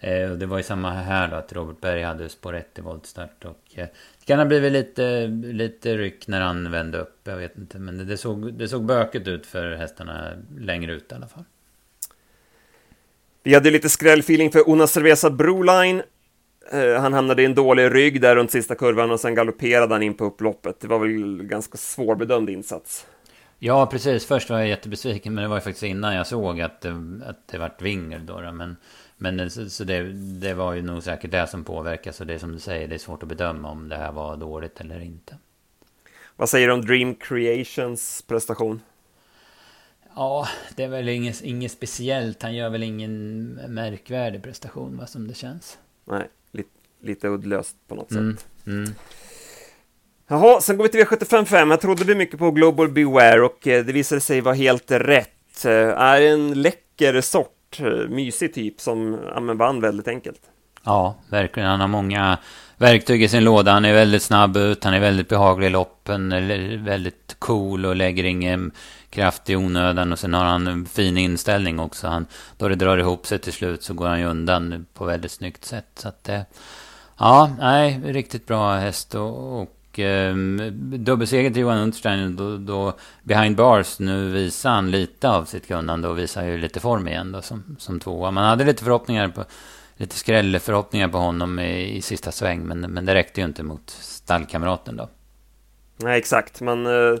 eh, 0.00 0.30
det 0.30 0.46
var 0.46 0.56
ju 0.56 0.62
samma 0.62 0.90
här 0.90 1.28
då, 1.28 1.36
att 1.36 1.52
Robert 1.52 1.80
Berg 1.80 2.02
hade 2.02 2.28
spår 2.28 2.56
1 2.56 2.78
i 2.78 2.80
voltstart. 2.80 3.44
Och, 3.44 3.62
eh, 3.74 3.86
det 4.18 4.26
kan 4.26 4.38
ha 4.38 4.46
blivit 4.46 4.72
lite, 4.72 5.26
lite 5.44 5.96
ryck 5.96 6.28
när 6.28 6.40
han 6.40 6.70
vände 6.70 6.98
upp, 6.98 7.20
jag 7.24 7.36
vet 7.36 7.58
inte. 7.58 7.78
Men 7.78 7.98
det, 7.98 8.04
det, 8.04 8.16
såg, 8.16 8.54
det 8.54 8.68
såg 8.68 8.84
bökigt 8.84 9.28
ut 9.28 9.46
för 9.46 9.74
hästarna 9.74 10.32
längre 10.58 10.92
ut 10.92 11.12
i 11.12 11.14
alla 11.14 11.28
fall. 11.28 11.44
Vi 13.42 13.54
hade 13.54 13.70
lite 13.70 13.88
skrällfeeling 13.88 14.50
för 14.50 14.70
Una 14.70 14.86
Cerveza 14.86 15.30
Broline. 15.30 16.02
Eh, 16.72 17.00
han 17.00 17.12
hamnade 17.12 17.42
i 17.42 17.44
en 17.44 17.54
dålig 17.54 17.94
rygg 17.94 18.20
där 18.20 18.36
runt 18.36 18.50
sista 18.50 18.74
kurvan 18.74 19.10
och 19.10 19.20
sen 19.20 19.34
galopperade 19.34 19.94
han 19.94 20.02
in 20.02 20.14
på 20.14 20.24
upploppet. 20.24 20.80
Det 20.80 20.88
var 20.88 20.98
väl 20.98 21.42
ganska 21.42 21.78
svårbedömd 21.78 22.50
insats. 22.50 23.06
Ja, 23.58 23.86
precis. 23.86 24.26
Först 24.26 24.50
var 24.50 24.58
jag 24.58 24.68
jättebesviken, 24.68 25.34
men 25.34 25.42
det 25.42 25.48
var 25.48 25.56
ju 25.56 25.60
faktiskt 25.60 25.82
innan 25.82 26.14
jag 26.14 26.26
såg 26.26 26.60
att 26.60 26.80
det, 26.80 27.20
att 27.26 27.48
det 27.48 27.58
vart 27.58 27.82
vingel 27.82 28.26
då. 28.26 28.52
Men, 28.52 28.76
men 29.16 29.50
så, 29.50 29.70
så 29.70 29.84
det, 29.84 30.02
det, 30.40 30.54
var 30.54 30.74
ju 30.74 30.82
nog 30.82 31.02
säkert 31.02 31.30
det 31.30 31.46
som 31.46 31.64
påverkas. 31.64 32.20
Och 32.20 32.26
det 32.26 32.34
är 32.34 32.38
som 32.38 32.52
du 32.52 32.58
säger, 32.58 32.88
det 32.88 32.94
är 32.94 32.98
svårt 32.98 33.22
att 33.22 33.28
bedöma 33.28 33.70
om 33.70 33.88
det 33.88 33.96
här 33.96 34.12
var 34.12 34.36
dåligt 34.36 34.80
eller 34.80 35.00
inte. 35.00 35.36
Vad 36.36 36.48
säger 36.48 36.68
du 36.68 36.74
om 36.74 36.84
Dream 36.84 37.14
Creations 37.14 38.22
prestation? 38.22 38.80
Ja, 40.14 40.48
det 40.76 40.84
är 40.84 40.88
väl 40.88 41.08
inget, 41.08 41.42
inget 41.42 41.72
speciellt. 41.72 42.42
Han 42.42 42.54
gör 42.54 42.70
väl 42.70 42.82
ingen 42.82 43.46
märkvärdig 43.68 44.42
prestation, 44.42 44.96
vad 44.96 45.08
som 45.08 45.28
det 45.28 45.34
känns. 45.34 45.78
Nej, 46.04 46.28
lite, 46.52 46.70
lite 47.00 47.28
uddlöst 47.28 47.76
på 47.88 47.94
något 47.94 48.10
mm, 48.10 48.36
sätt. 48.36 48.46
Mm. 48.66 48.94
Jaha, 50.28 50.60
sen 50.60 50.76
går 50.76 50.84
vi 50.84 50.90
till 50.90 51.04
V755. 51.04 51.70
Jag 51.70 51.80
trodde 51.80 52.04
vi 52.04 52.14
mycket 52.14 52.38
på 52.38 52.50
Global 52.50 52.88
Beware 52.88 53.40
och 53.40 53.66
eh, 53.66 53.84
det 53.84 53.92
visade 53.92 54.20
sig 54.20 54.40
vara 54.40 54.54
helt 54.54 54.90
rätt. 54.90 55.64
Eh, 55.64 55.72
är 56.00 56.20
en 56.20 56.62
läcker 56.62 57.20
sort, 57.20 57.80
eh, 57.80 58.08
mysig 58.08 58.54
typ 58.54 58.80
som 58.80 59.18
ja, 59.34 59.54
vann 59.54 59.80
väldigt 59.80 60.08
enkelt. 60.08 60.40
Ja, 60.84 61.16
verkligen. 61.30 61.68
Han 61.68 61.80
har 61.80 61.88
många 61.88 62.38
verktyg 62.76 63.22
i 63.22 63.28
sin 63.28 63.44
låda. 63.44 63.72
Han 63.72 63.84
är 63.84 63.92
väldigt 63.92 64.22
snabb 64.22 64.56
ut, 64.56 64.84
han 64.84 64.94
är 64.94 65.00
väldigt 65.00 65.28
behaglig 65.28 65.66
i 65.66 65.70
loppen, 65.70 66.30
väldigt 66.84 67.36
cool 67.38 67.86
och 67.86 67.96
lägger 67.96 68.24
ingen 68.24 68.72
kraft 69.10 69.50
i 69.50 69.56
onödan. 69.56 70.12
Och 70.12 70.18
sen 70.18 70.34
har 70.34 70.44
han 70.44 70.66
en 70.66 70.86
fin 70.86 71.16
inställning 71.16 71.80
också. 71.80 72.06
Han, 72.06 72.26
då 72.58 72.68
det 72.68 72.74
drar 72.74 72.98
ihop 72.98 73.26
sig 73.26 73.38
till 73.38 73.52
slut 73.52 73.82
så 73.82 73.94
går 73.94 74.06
han 74.06 74.20
ju 74.20 74.26
undan 74.26 74.86
på 74.94 75.04
väldigt 75.04 75.32
snyggt 75.32 75.64
sätt. 75.64 75.90
Så 75.94 76.08
att 76.08 76.24
det, 76.24 76.46
ja, 77.18 77.50
nej, 77.58 78.00
riktigt 78.04 78.46
bra 78.46 78.74
häst. 78.74 79.14
Och, 79.14 79.62
och 79.62 79.75
eh, 79.98 80.34
dubbelseger 80.98 81.50
till 81.50 81.62
Johan 81.62 81.78
Unterstein 81.78 82.36
då, 82.36 82.56
då 82.56 82.92
behind 83.22 83.56
bars 83.56 83.98
nu 83.98 84.30
visar 84.30 84.70
han 84.70 84.90
lite 84.90 85.28
av 85.28 85.44
sitt 85.44 85.66
kunnande 85.66 86.08
och 86.08 86.18
visar 86.18 86.44
ju 86.44 86.58
lite 86.58 86.80
form 86.80 87.08
igen 87.08 87.32
då 87.32 87.42
som, 87.42 87.76
som 87.78 88.00
tvåa. 88.00 88.30
Man 88.30 88.44
hade 88.44 88.64
lite 88.64 88.84
förhoppningar 88.84 89.28
på 89.28 89.44
lite 89.96 90.16
skrällförhoppningar 90.16 91.08
på 91.08 91.18
honom 91.18 91.58
i, 91.58 91.96
i 91.96 92.02
sista 92.02 92.32
sväng. 92.32 92.66
Men, 92.66 92.80
men 92.80 93.06
det 93.06 93.14
räckte 93.14 93.40
ju 93.40 93.46
inte 93.46 93.62
mot 93.62 93.90
stallkamraten 93.90 94.96
då. 94.96 95.08
Nej, 95.96 96.18
exakt. 96.18 96.60
Man 96.60 96.86
eh, 96.86 97.18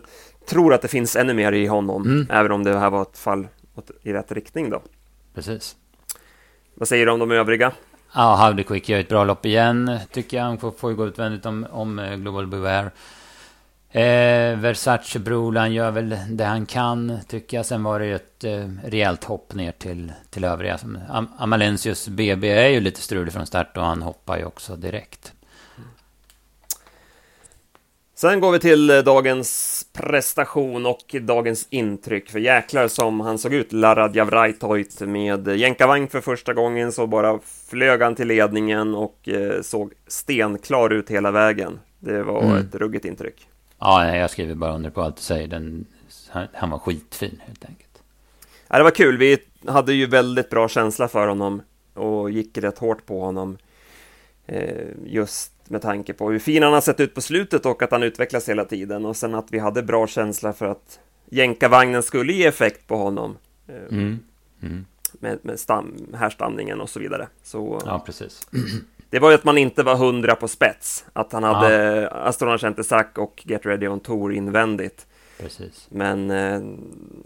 tror 0.48 0.74
att 0.74 0.82
det 0.82 0.88
finns 0.88 1.16
ännu 1.16 1.34
mer 1.34 1.52
i 1.52 1.66
honom, 1.66 2.02
mm. 2.02 2.26
även 2.30 2.52
om 2.52 2.64
det 2.64 2.78
här 2.78 2.90
var 2.90 3.02
ett 3.02 3.18
fall 3.18 3.48
i 4.02 4.12
rätt 4.12 4.32
riktning 4.32 4.70
då. 4.70 4.82
Precis. 5.34 5.76
Vad 6.74 6.88
säger 6.88 7.06
du 7.06 7.12
om 7.12 7.18
de 7.18 7.30
övriga? 7.30 7.72
Ja, 8.18 8.46
Howdy 8.46 8.62
Quick 8.62 8.88
gör 8.88 9.00
ett 9.00 9.08
bra 9.08 9.24
lopp 9.24 9.46
igen, 9.46 9.98
tycker 10.12 10.36
jag. 10.36 10.44
Han 10.44 10.58
får, 10.58 10.70
får 10.70 10.92
gå 10.92 11.06
utvändigt 11.06 11.46
om, 11.46 11.66
om 11.70 11.98
eh, 11.98 12.16
Global 12.16 12.46
Beware. 12.46 12.90
Eh, 13.90 14.58
Versace 14.58 15.18
Brolan 15.18 15.72
gör 15.72 15.90
väl 15.90 16.16
det 16.30 16.44
han 16.44 16.66
kan, 16.66 17.18
tycker 17.28 17.56
jag. 17.56 17.66
Sen 17.66 17.82
var 17.82 17.98
det 17.98 18.06
ju 18.06 18.14
ett 18.14 18.44
eh, 18.44 18.68
rejält 18.84 19.24
hopp 19.24 19.54
ner 19.54 19.72
till, 19.72 20.12
till 20.30 20.44
övriga. 20.44 20.78
Am 21.08 21.28
Amalensius 21.38 22.08
BB 22.08 22.50
är 22.50 22.68
ju 22.68 22.80
lite 22.80 23.00
strulig 23.00 23.32
från 23.32 23.46
start 23.46 23.76
och 23.76 23.84
han 23.84 24.02
hoppar 24.02 24.38
ju 24.38 24.44
också 24.44 24.76
direkt. 24.76 25.32
Sen 28.18 28.40
går 28.40 28.52
vi 28.52 28.58
till 28.58 28.90
eh, 28.90 28.98
dagens 28.98 29.82
prestation 29.92 30.86
och 30.86 31.16
dagens 31.20 31.66
intryck. 31.70 32.30
För 32.30 32.38
jäklar 32.38 32.88
som 32.88 33.20
han 33.20 33.38
såg 33.38 33.54
ut, 33.54 33.72
Larad 33.72 34.16
Javrajtojt 34.16 35.00
med 35.00 35.48
jänkarvagn 35.48 36.08
för 36.08 36.20
första 36.20 36.54
gången 36.54 36.92
så 36.92 37.06
bara 37.06 37.38
flög 37.68 38.02
han 38.02 38.14
till 38.14 38.28
ledningen 38.28 38.94
och 38.94 39.28
eh, 39.28 39.62
såg 39.62 39.92
stenklar 40.06 40.92
ut 40.92 41.10
hela 41.10 41.30
vägen. 41.30 41.78
Det 41.98 42.22
var 42.22 42.42
mm. 42.42 42.56
ett 42.56 42.74
ruggigt 42.74 43.04
intryck. 43.04 43.48
Ja, 43.78 44.16
jag 44.16 44.30
skriver 44.30 44.54
bara 44.54 44.74
under 44.74 44.90
på 44.90 45.02
allt 45.02 45.16
du 45.16 45.22
säger. 45.22 45.48
Den, 45.48 45.86
han 46.52 46.70
var 46.70 46.78
skitfin 46.78 47.40
helt 47.46 47.64
enkelt. 47.64 48.02
Ja, 48.68 48.78
det 48.78 48.84
var 48.84 48.90
kul. 48.90 49.18
Vi 49.18 49.38
hade 49.66 49.92
ju 49.92 50.06
väldigt 50.06 50.50
bra 50.50 50.68
känsla 50.68 51.08
för 51.08 51.28
honom 51.28 51.62
och 51.94 52.30
gick 52.30 52.58
rätt 52.58 52.78
hårt 52.78 53.06
på 53.06 53.20
honom. 53.20 53.58
Eh, 54.46 54.86
just 55.06 55.52
med 55.70 55.82
tanke 55.82 56.12
på 56.12 56.30
hur 56.30 56.38
fin 56.38 56.62
han 56.62 56.72
har 56.72 56.80
sett 56.80 57.00
ut 57.00 57.14
på 57.14 57.20
slutet 57.20 57.66
och 57.66 57.82
att 57.82 57.90
han 57.90 58.02
utvecklas 58.02 58.48
hela 58.48 58.64
tiden. 58.64 59.06
Och 59.06 59.16
sen 59.16 59.34
att 59.34 59.46
vi 59.50 59.58
hade 59.58 59.82
bra 59.82 60.06
känsla 60.06 60.52
för 60.52 60.66
att 60.66 61.00
jänkarvagnen 61.30 62.02
skulle 62.02 62.32
ge 62.32 62.46
effekt 62.46 62.86
på 62.86 62.96
honom. 62.96 63.36
Eh, 63.68 63.74
mm. 63.74 64.18
Mm. 64.62 64.84
Med, 65.12 65.38
med 65.42 65.60
stam, 65.60 65.94
härstamningen 66.14 66.80
och 66.80 66.88
så 66.88 67.00
vidare. 67.00 67.28
Så, 67.42 67.82
ja, 67.86 68.02
precis. 68.06 68.48
Det 69.10 69.18
var 69.18 69.30
ju 69.30 69.34
att 69.34 69.44
man 69.44 69.58
inte 69.58 69.82
var 69.82 69.96
hundra 69.96 70.34
på 70.34 70.48
spets. 70.48 71.04
Att 71.12 71.32
han 71.32 71.42
hade 71.42 72.02
ja. 72.02 72.08
Astronaut 72.08 72.60
Centesac 72.60 73.06
och 73.14 73.42
Get 73.46 73.66
Ready 73.66 73.88
On 73.88 74.00
Tour 74.00 74.32
invändigt. 74.32 75.06
Precis. 75.38 75.86
Men 75.90 76.30
eh, 76.30 76.60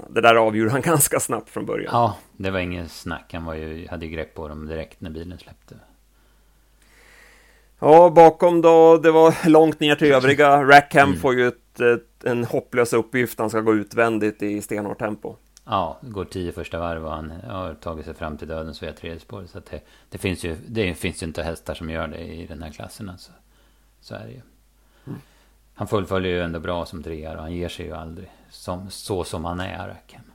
det 0.08 0.20
där 0.20 0.34
avgjorde 0.34 0.70
han 0.70 0.80
ganska 0.84 1.20
snabbt 1.20 1.50
från 1.50 1.66
början. 1.66 1.90
Ja, 1.92 2.16
det 2.36 2.50
var 2.50 2.58
ingen 2.58 2.88
snack. 2.88 3.30
Han 3.32 3.44
var 3.44 3.54
ju, 3.54 3.88
hade 3.88 4.06
ju 4.06 4.12
grepp 4.12 4.34
på 4.34 4.48
dem 4.48 4.66
direkt 4.66 5.00
när 5.00 5.10
bilen 5.10 5.38
släppte. 5.38 5.74
Ja, 7.80 8.10
bakom 8.10 8.60
då, 8.60 8.96
det 8.96 9.10
var 9.10 9.34
långt 9.48 9.80
ner 9.80 9.94
till 9.94 10.12
övriga. 10.12 10.64
Rackham 10.64 11.08
mm. 11.08 11.20
får 11.20 11.34
ju 11.34 11.48
ett, 11.48 11.80
ett, 11.80 12.24
en 12.24 12.44
hopplös 12.44 12.92
uppgift. 12.92 13.38
Han 13.38 13.50
ska 13.50 13.60
gå 13.60 13.74
utvändigt 13.74 14.42
i 14.42 14.62
stenhårt 14.62 14.98
tempo. 14.98 15.36
Ja, 15.64 15.98
går 16.02 16.24
tio 16.24 16.52
första 16.52 16.78
varv 16.78 17.04
och 17.04 17.12
han 17.12 17.30
har 17.30 17.74
tagit 17.74 18.04
sig 18.04 18.14
fram 18.14 18.36
till 18.36 18.48
dödens 18.48 18.82
via 18.82 18.92
tredje 18.92 19.20
spår. 19.20 19.44
Så 19.46 19.60
det, 19.70 19.80
det, 20.10 20.18
finns 20.18 20.44
ju, 20.44 20.56
det 20.66 20.94
finns 20.94 21.22
ju 21.22 21.26
inte 21.26 21.42
hästar 21.42 21.74
som 21.74 21.90
gör 21.90 22.08
det 22.08 22.20
i 22.20 22.46
den 22.46 22.62
här 22.62 22.70
klassen. 22.70 23.08
Alltså. 23.08 23.32
Så 24.00 24.14
är 24.14 24.24
det 24.24 24.32
ju. 24.32 24.40
Mm. 25.06 25.20
Han 25.74 25.88
fullföljer 25.88 26.32
ju 26.32 26.40
ändå 26.40 26.60
bra 26.60 26.86
som 26.86 27.02
trea 27.02 27.32
och 27.32 27.42
han 27.42 27.52
ger 27.52 27.68
sig 27.68 27.86
ju 27.86 27.92
aldrig 27.92 28.30
som, 28.50 28.90
så 28.90 29.24
som 29.24 29.44
han 29.44 29.60
är, 29.60 29.88
Rackham. 29.88 30.29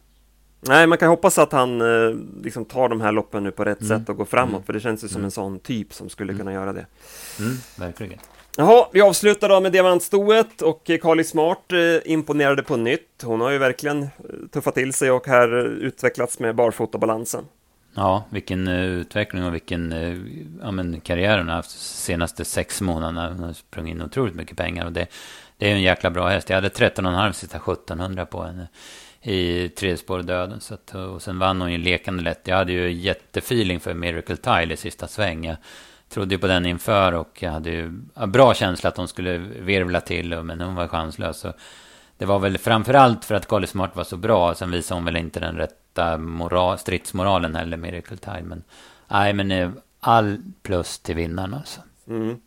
Nej, 0.68 0.88
man 0.88 0.98
kan 0.98 1.10
hoppas 1.10 1.38
att 1.38 1.52
han 1.52 1.82
eh, 1.82 2.16
liksom 2.44 2.66
tar 2.66 2.90
de 2.90 3.02
här 3.02 3.12
loppen 3.12 3.44
nu 3.44 3.52
på 3.52 3.66
rätt 3.66 3.82
Mm. 3.82 4.00
sätt 4.00 4.10
och 4.10 4.18
går 4.18 4.26
framåt, 4.26 4.50
Mm. 4.54 4.64
för 4.64 4.74
det 4.74 4.80
känns 4.80 5.04
ju 5.04 5.08
som 5.08 5.16
Mm. 5.18 5.26
en 5.26 5.32
sån 5.32 5.60
typ 5.60 5.94
som 5.94 6.10
skulle 6.10 6.34
Mm. 6.34 6.40
kunna 6.40 6.54
göra 6.54 6.74
det. 6.74 6.86
Mm, 7.40 7.54
verkligen. 7.78 8.20
Jaha, 8.58 8.88
vi 8.92 9.02
avslutar 9.02 9.50
då 9.50 9.60
med 9.62 9.72
diamantstoet 9.72 10.62
och 10.62 10.84
Carly 11.02 11.24
Smart 11.24 11.72
eh, 11.72 12.12
imponerade 12.12 12.64
på 12.64 12.78
nytt. 12.78 13.22
Hon 13.24 13.42
har 13.42 13.50
ju 13.52 13.58
verkligen 13.58 14.04
eh, 14.04 14.10
tuffat 14.52 14.76
till 14.76 14.94
sig 14.94 15.12
och 15.12 15.28
här 15.28 15.58
eh, 15.58 15.64
utvecklats 15.64 16.40
med 16.40 16.56
barfotabalansen. 16.56 17.44
Ja, 17.94 18.24
vilken 18.30 18.68
eh, 18.68 18.84
utveckling 18.86 19.46
och 19.46 19.54
vilken 19.54 19.94
uh, 19.94 20.26
ja, 20.62 20.72
men, 20.72 21.02
karriär 21.02 21.38
hon 21.38 21.48
har 21.48 21.56
haft 21.56 21.70
de 21.72 21.78
senaste 21.80 22.46
sex 22.46 22.82
månaderna. 22.82 23.30
Hon 23.30 23.40
har 23.44 23.54
sprungit 23.54 23.96
in 23.96 24.02
otroligt 24.02 24.36
mycket 24.36 24.58
pengar 24.58 24.86
och 24.86 24.92
det, 24.92 25.08
det 25.58 25.70
är 25.70 25.74
en 25.74 25.82
jäkla 25.82 26.10
bra 26.12 26.28
häst. 26.28 26.50
Jag 26.50 26.58
hade 26.58 26.70
13,5 26.70 27.32
sista 27.32 27.58
1700 27.58 28.26
på 28.26 28.44
henne 28.44 28.68
i 29.26 29.70
tredje 29.70 29.98
spår 29.98 30.22
döden. 30.22 30.62
Så 30.62 30.74
att, 30.74 30.96
och 30.96 31.22
sen 31.22 31.40
vann 31.40 31.62
hon 31.62 31.72
ju 31.72 31.78
lekande 31.78 32.24
lätt. 32.24 32.48
Jag 32.48 32.56
hade 32.56 32.72
ju 32.72 32.92
jättefeeling 32.92 33.80
för 33.80 33.94
Miracle 33.94 34.36
Tile 34.38 34.74
i 34.74 34.78
sista 34.78 35.08
sväng. 35.08 35.46
Jag 35.46 35.58
trodde 36.10 36.36
ju 36.36 36.40
på 36.40 36.48
den 36.48 36.66
inför 36.66 37.12
och 37.12 37.44
jag 37.44 37.52
hade 37.52 37.70
ju 37.70 37.90
bra 38.28 38.54
känsla 38.54 38.90
att 38.90 38.98
hon 38.98 39.08
skulle 39.08 39.38
virvla 39.38 40.02
till. 40.02 40.44
Men 40.44 40.62
hon 40.62 40.76
var 40.76 40.88
chanslös. 40.88 41.40
Så 41.40 41.54
det 42.18 42.26
var 42.26 42.40
väl 42.40 42.58
framförallt 42.58 43.26
för 43.26 43.36
att 43.36 43.48
Carly 43.48 43.68
Smart 43.68 43.96
var 43.96 44.04
så 44.04 44.18
bra. 44.18 44.56
Sen 44.56 44.72
visade 44.72 44.98
hon 44.98 45.06
väl 45.06 45.16
inte 45.16 45.40
den 45.40 45.56
rätta 45.56 46.18
moral, 46.18 46.78
stridsmoralen 46.78 47.56
heller, 47.56 47.78
Miracle 47.78 48.18
Tile. 48.18 48.44
Men 48.44 48.64
nej, 49.08 49.34
men 49.34 49.52
eh, 49.52 49.70
all 50.00 50.38
plus 50.62 51.00
till 51.00 51.16
vinnaren 51.16 51.54
alltså. 51.54 51.82
Mm. 52.08 52.40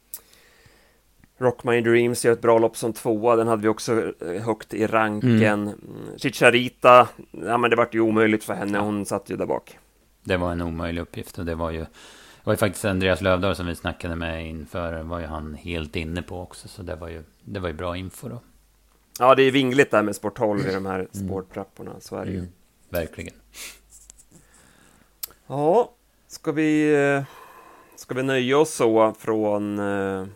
Rock 1.38 1.64
My 1.64 1.80
Dreams 1.80 2.24
gör 2.24 2.32
ett 2.32 2.40
bra 2.40 2.58
lopp 2.58 2.76
som 2.76 2.92
tvåa, 2.92 3.36
den 3.36 3.48
hade 3.48 3.62
vi 3.62 3.68
också 3.68 4.12
eh, 4.20 4.42
högt 4.42 4.74
i 4.74 4.86
ranken. 4.86 5.42
Mm. 5.42 5.74
Chicharita, 6.16 7.08
ja 7.30 7.58
men 7.58 7.70
det 7.70 7.76
vart 7.76 7.94
ju 7.94 8.00
omöjligt 8.00 8.44
för 8.44 8.54
henne, 8.54 8.78
hon 8.78 9.06
satt 9.06 9.30
ju 9.30 9.36
där 9.36 9.46
bak. 9.46 9.78
Det 10.24 10.36
var 10.36 10.52
en 10.52 10.60
omöjlig 10.60 11.02
uppgift 11.02 11.38
och 11.38 11.44
det 11.44 11.54
var 11.54 11.70
ju 11.70 11.80
det 11.80 12.50
var 12.50 12.52
ju 12.52 12.56
faktiskt 12.56 12.84
Andreas 12.84 13.20
Lövdahl 13.20 13.56
som 13.56 13.66
vi 13.66 13.74
snackade 13.74 14.16
med 14.16 14.46
inför 14.46 15.02
var 15.02 15.18
ju 15.18 15.26
han 15.26 15.54
helt 15.54 15.96
inne 15.96 16.22
på 16.22 16.40
också 16.40 16.68
så 16.68 16.82
det 16.82 16.96
var 16.96 17.08
ju 17.08 17.22
det 17.44 17.60
var 17.60 17.68
ju 17.68 17.74
bra 17.74 17.96
info 17.96 18.28
då. 18.28 18.40
Ja, 19.18 19.34
det 19.34 19.42
är 19.42 19.50
vingligt 19.50 19.90
där 19.90 20.02
med 20.02 20.16
sport 20.16 20.36
12 20.36 20.60
i 20.68 20.74
de 20.74 20.86
här 20.86 21.08
spårtrapporna, 21.12 21.92
så 22.00 22.16
är 22.16 22.24
det 22.24 22.30
ju. 22.30 22.38
Mm, 22.38 22.50
verkligen. 22.88 23.34
Ja, 25.46 25.92
ska 26.28 26.52
vi, 26.52 26.94
eh, 26.94 27.22
ska 27.96 28.14
vi 28.14 28.22
nöja 28.22 28.58
oss 28.58 28.74
så 28.74 29.14
från 29.18 29.78
eh, 29.78 30.26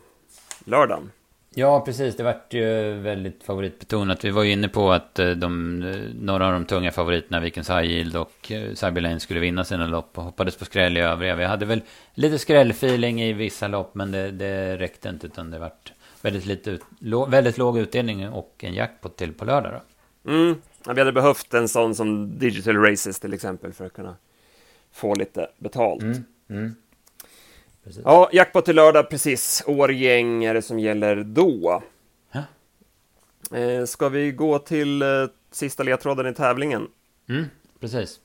lördagen? 0.65 1.11
Ja, 1.55 1.81
precis. 1.81 2.17
Det 2.17 2.23
vart 2.23 2.55
ju 2.55 2.93
väldigt 2.93 3.45
favoritbetonat. 3.45 4.25
Vi 4.25 4.31
var 4.31 4.43
ju 4.43 4.53
inne 4.53 4.69
på 4.69 4.93
att 4.93 5.19
eh, 5.19 5.31
de, 5.31 5.79
några 6.21 6.47
av 6.47 6.53
de 6.53 6.65
tunga 6.65 6.91
favoriterna, 6.91 7.41
Vikens 7.41 7.71
High 7.71 7.85
Yield 7.85 8.17
och 8.17 8.53
Cyber 8.75 9.01
Lane, 9.01 9.21
skulle 9.21 9.41
vinna 9.41 9.65
sina 9.65 9.87
lopp 9.87 10.19
och 10.19 10.25
hoppades 10.25 10.57
på 10.57 10.65
skräll 10.65 10.97
i 10.97 11.01
övriga. 11.01 11.35
Vi 11.35 11.45
hade 11.45 11.67
väl 11.67 11.83
lite 12.15 12.39
skrällfeeling 12.39 13.23
i 13.23 13.33
vissa 13.33 13.69
lopp, 13.69 13.95
men 13.95 14.13
det, 14.13 14.31
det 14.31 14.77
räckte 14.77 15.09
inte, 15.09 15.27
utan 15.27 15.51
det 15.51 15.59
vart 15.59 15.93
väldigt, 16.23 16.47
lite 16.47 16.71
ut, 16.71 16.83
lå, 16.99 17.27
väldigt 17.27 17.59
låg 17.59 17.79
utdelning 17.79 18.29
och 18.29 18.55
en 18.59 18.75
jackpot 18.75 19.17
till 19.17 19.33
på 19.33 19.45
lördag 19.45 19.73
då. 19.73 19.81
Mm. 20.31 20.55
Ja, 20.87 20.93
vi 20.93 21.01
hade 21.01 21.13
behövt 21.13 21.55
en 21.55 21.69
sån 21.69 21.95
som 21.95 22.39
Digital 22.39 22.77
Races 22.77 23.21
till 23.21 23.35
exempel 23.35 23.73
för 23.73 23.87
att 23.87 23.93
kunna 23.93 24.17
få 24.93 25.15
lite 25.15 25.49
betalt. 25.59 26.03
Mm, 26.03 26.25
mm. 26.51 26.75
Precis. 27.85 28.03
Ja, 28.05 28.29
jackpot 28.33 28.65
till 28.65 28.77
lördag, 28.77 29.11
precis. 29.11 29.63
Årgäng 29.67 30.45
är 30.45 30.55
det 30.55 30.63
som 30.63 30.79
gäller 30.79 31.17
då. 31.17 31.83
Ja. 32.33 32.43
Eh, 33.59 33.85
ska 33.85 34.09
vi 34.09 34.33
gå 34.33 34.59
till 34.59 35.03
eh, 35.03 35.09
sista 35.51 35.83
ledtråden 35.83 36.27
i 36.27 36.35
tävlingen? 36.35 36.89
Mm, 37.29 37.45
precis. 37.81 38.21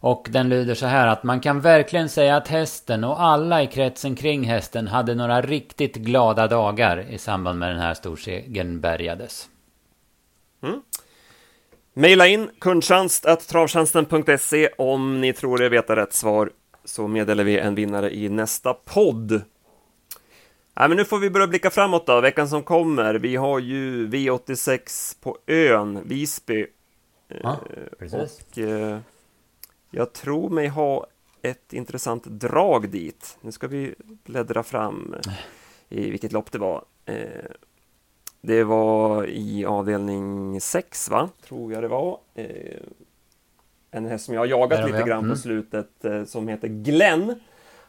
Och 0.00 0.28
den 0.30 0.48
lyder 0.48 0.74
så 0.74 0.86
här 0.86 1.06
att 1.06 1.22
man 1.22 1.40
kan 1.40 1.60
verkligen 1.60 2.08
säga 2.08 2.36
att 2.36 2.48
hästen 2.48 3.04
och 3.04 3.22
alla 3.22 3.62
i 3.62 3.66
kretsen 3.66 4.16
kring 4.16 4.44
hästen 4.44 4.88
hade 4.88 5.14
några 5.14 5.42
riktigt 5.42 5.96
glada 5.96 6.46
dagar 6.46 7.06
i 7.10 7.18
samband 7.18 7.58
med 7.58 7.70
den 7.70 7.78
här 7.78 7.94
storsegern 7.94 8.80
bärgades. 8.80 9.48
Mm. 10.62 10.82
Maila 11.94 12.26
in 12.26 12.50
kundtjänst.travtjänsten.se 12.58 14.68
om 14.78 15.20
ni 15.20 15.32
tror 15.32 15.62
er 15.62 15.68
veta 15.68 15.96
rätt 15.96 16.12
svar 16.12 16.50
så 16.88 17.08
meddelar 17.08 17.44
vi 17.44 17.58
en 17.58 17.74
vinnare 17.74 18.14
i 18.14 18.28
nästa 18.28 18.74
podd. 18.74 19.30
Nej, 20.74 20.88
men 20.88 20.96
nu 20.96 21.04
får 21.04 21.18
vi 21.18 21.30
börja 21.30 21.46
blicka 21.46 21.70
framåt 21.70 22.06
då, 22.06 22.20
veckan 22.20 22.48
som 22.48 22.62
kommer. 22.62 23.14
Vi 23.14 23.36
har 23.36 23.58
ju 23.58 24.08
V86 24.08 25.16
på 25.20 25.38
ön, 25.46 26.02
Visby. 26.04 26.66
Ja, 27.42 27.58
precis. 27.98 28.40
Och 28.40 28.58
eh, 28.58 28.98
jag 29.90 30.12
tror 30.12 30.50
mig 30.50 30.68
ha 30.68 31.06
ett 31.42 31.72
intressant 31.72 32.24
drag 32.24 32.88
dit. 32.88 33.38
Nu 33.40 33.52
ska 33.52 33.66
vi 33.68 33.94
bläddra 34.24 34.62
fram 34.62 35.14
i 35.88 36.10
vilket 36.10 36.32
lopp 36.32 36.52
det 36.52 36.58
var. 36.58 36.84
Eh, 37.04 37.50
det 38.40 38.64
var 38.64 39.26
i 39.26 39.64
avdelning 39.64 40.60
6, 40.60 41.10
va? 41.10 41.28
Tror 41.42 41.72
jag 41.72 41.82
det 41.82 41.88
var. 41.88 42.20
Eh, 42.34 42.80
en 43.90 44.06
häst 44.06 44.24
som 44.24 44.34
jag 44.34 44.40
har 44.40 44.46
jagat 44.46 44.86
lite 44.86 45.02
grann 45.08 45.18
Mm. 45.24 45.30
på 45.30 45.36
slutet, 45.36 46.04
eh, 46.04 46.24
som 46.24 46.48
heter 46.48 46.68
Glenn. 46.68 47.34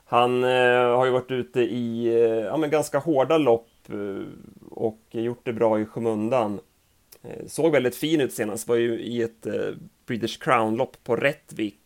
Han 0.06 0.44
eh, 0.44 0.96
har 0.98 1.06
ju 1.06 1.12
varit 1.12 1.32
ute 1.32 1.62
i 1.62 2.06
eh, 2.08 2.46
ja, 2.46 2.58
men 2.58 2.70
ganska 2.70 3.00
hårda 3.00 3.38
lopp 3.38 3.70
eh, 3.90 4.26
och 4.72 5.00
gjort 5.12 5.42
det 5.46 5.54
bra 5.54 5.80
i 5.80 5.86
skymundan. 5.86 6.60
Eh, 7.24 7.46
såg 7.48 7.72
väldigt 7.72 7.96
fin 7.96 8.22
ut 8.22 8.34
senast, 8.34 8.68
var 8.68 8.76
ju 8.76 9.00
i 9.00 9.22
ett 9.22 9.48
British 10.08 10.40
Crown-lopp 10.44 10.98
på 11.04 11.16
Rättvik. 11.16 11.80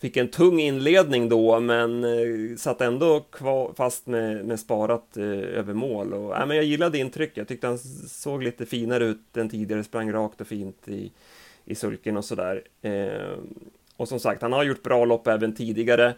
Fick 0.00 0.16
en 0.16 0.28
tung 0.28 0.60
inledning 0.60 1.28
då, 1.28 1.60
men 1.60 2.04
eh, 2.04 2.56
satt 2.56 2.80
ändå 2.80 3.20
kvar, 3.20 3.72
fast 3.76 4.06
med, 4.06 4.44
med 4.46 4.60
sparat 4.60 5.16
över 5.16 5.74
mål. 5.74 6.12
Och, 6.12 6.32
ja, 6.34 6.46
men 6.46 6.56
jag 6.56 6.64
gillade 6.64 6.98
intrycket, 6.98 7.36
jag 7.36 7.48
tyckte 7.48 7.66
han 7.66 7.78
såg 8.08 8.42
lite 8.42 8.66
finare 8.66 9.04
ut 9.04 9.36
än 9.36 9.48
tidigare, 9.48 9.84
sprang 9.84 10.12
rakt 10.12 10.40
och 10.40 10.46
fint 10.46 10.88
i, 10.88 11.12
i 11.66 11.74
sulken 11.74 12.16
och 12.16 12.24
sådär. 12.24 12.62
Eh, 12.82 13.38
och 13.96 14.08
som 14.08 14.20
sagt, 14.20 14.42
han 14.42 14.52
har 14.52 14.64
gjort 14.64 14.82
bra 14.82 15.04
lopp 15.04 15.26
även 15.26 15.54
tidigare. 15.54 16.14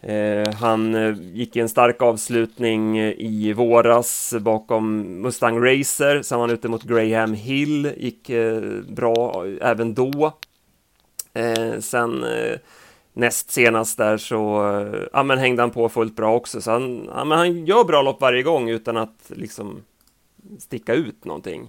Eh, 0.00 0.52
han 0.54 0.94
eh, 0.94 1.14
gick 1.20 1.56
i 1.56 1.60
en 1.60 1.68
stark 1.68 2.02
avslutning 2.02 2.98
eh, 2.98 3.14
i 3.18 3.52
våras 3.52 4.34
bakom 4.40 5.02
Mustang 5.22 5.64
Racer, 5.64 6.22
sen 6.22 6.38
var 6.38 6.46
han 6.46 6.54
ute 6.54 6.68
mot 6.68 6.82
Graham 6.82 7.34
Hill, 7.34 7.92
gick 7.96 8.30
eh, 8.30 8.62
bra 8.88 9.46
även 9.60 9.94
då. 9.94 10.32
Eh, 11.34 11.78
sen 11.80 12.24
eh, 12.24 12.58
näst 13.12 13.50
senast 13.50 13.98
där 13.98 14.16
så 14.16 14.70
eh, 14.70 15.00
ja, 15.12 15.22
men 15.22 15.38
hängde 15.38 15.62
han 15.62 15.70
på 15.70 15.88
fullt 15.88 16.16
bra 16.16 16.34
också, 16.34 16.60
så 16.60 16.70
han, 16.70 17.10
ja, 17.14 17.24
men 17.24 17.38
han 17.38 17.66
gör 17.66 17.84
bra 17.84 18.02
lopp 18.02 18.20
varje 18.20 18.42
gång 18.42 18.70
utan 18.70 18.96
att 18.96 19.32
liksom 19.36 19.82
sticka 20.58 20.94
ut 20.94 21.24
någonting. 21.24 21.68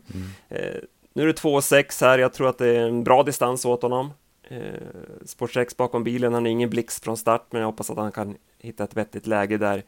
Eh, 0.49 0.81
nu 1.17 1.23
är 1.23 1.27
det 1.27 1.41
2,6 1.41 2.01
här, 2.01 2.19
jag 2.19 2.33
tror 2.33 2.49
att 2.49 2.57
det 2.57 2.67
är 2.67 2.79
en 2.79 3.03
bra 3.03 3.23
distans 3.23 3.65
åt 3.65 3.81
honom. 3.81 4.13
Eh, 4.43 4.59
Sport 5.25 5.53
6 5.53 5.77
bakom 5.77 6.03
bilen, 6.03 6.33
han 6.33 6.45
är 6.45 6.49
ingen 6.49 6.69
blixt 6.69 7.03
från 7.03 7.17
start, 7.17 7.45
men 7.49 7.61
jag 7.61 7.67
hoppas 7.67 7.89
att 7.89 7.97
han 7.97 8.11
kan 8.11 8.35
hitta 8.59 8.83
ett 8.83 8.97
vettigt 8.97 9.27
läge 9.27 9.57
där. 9.57 9.83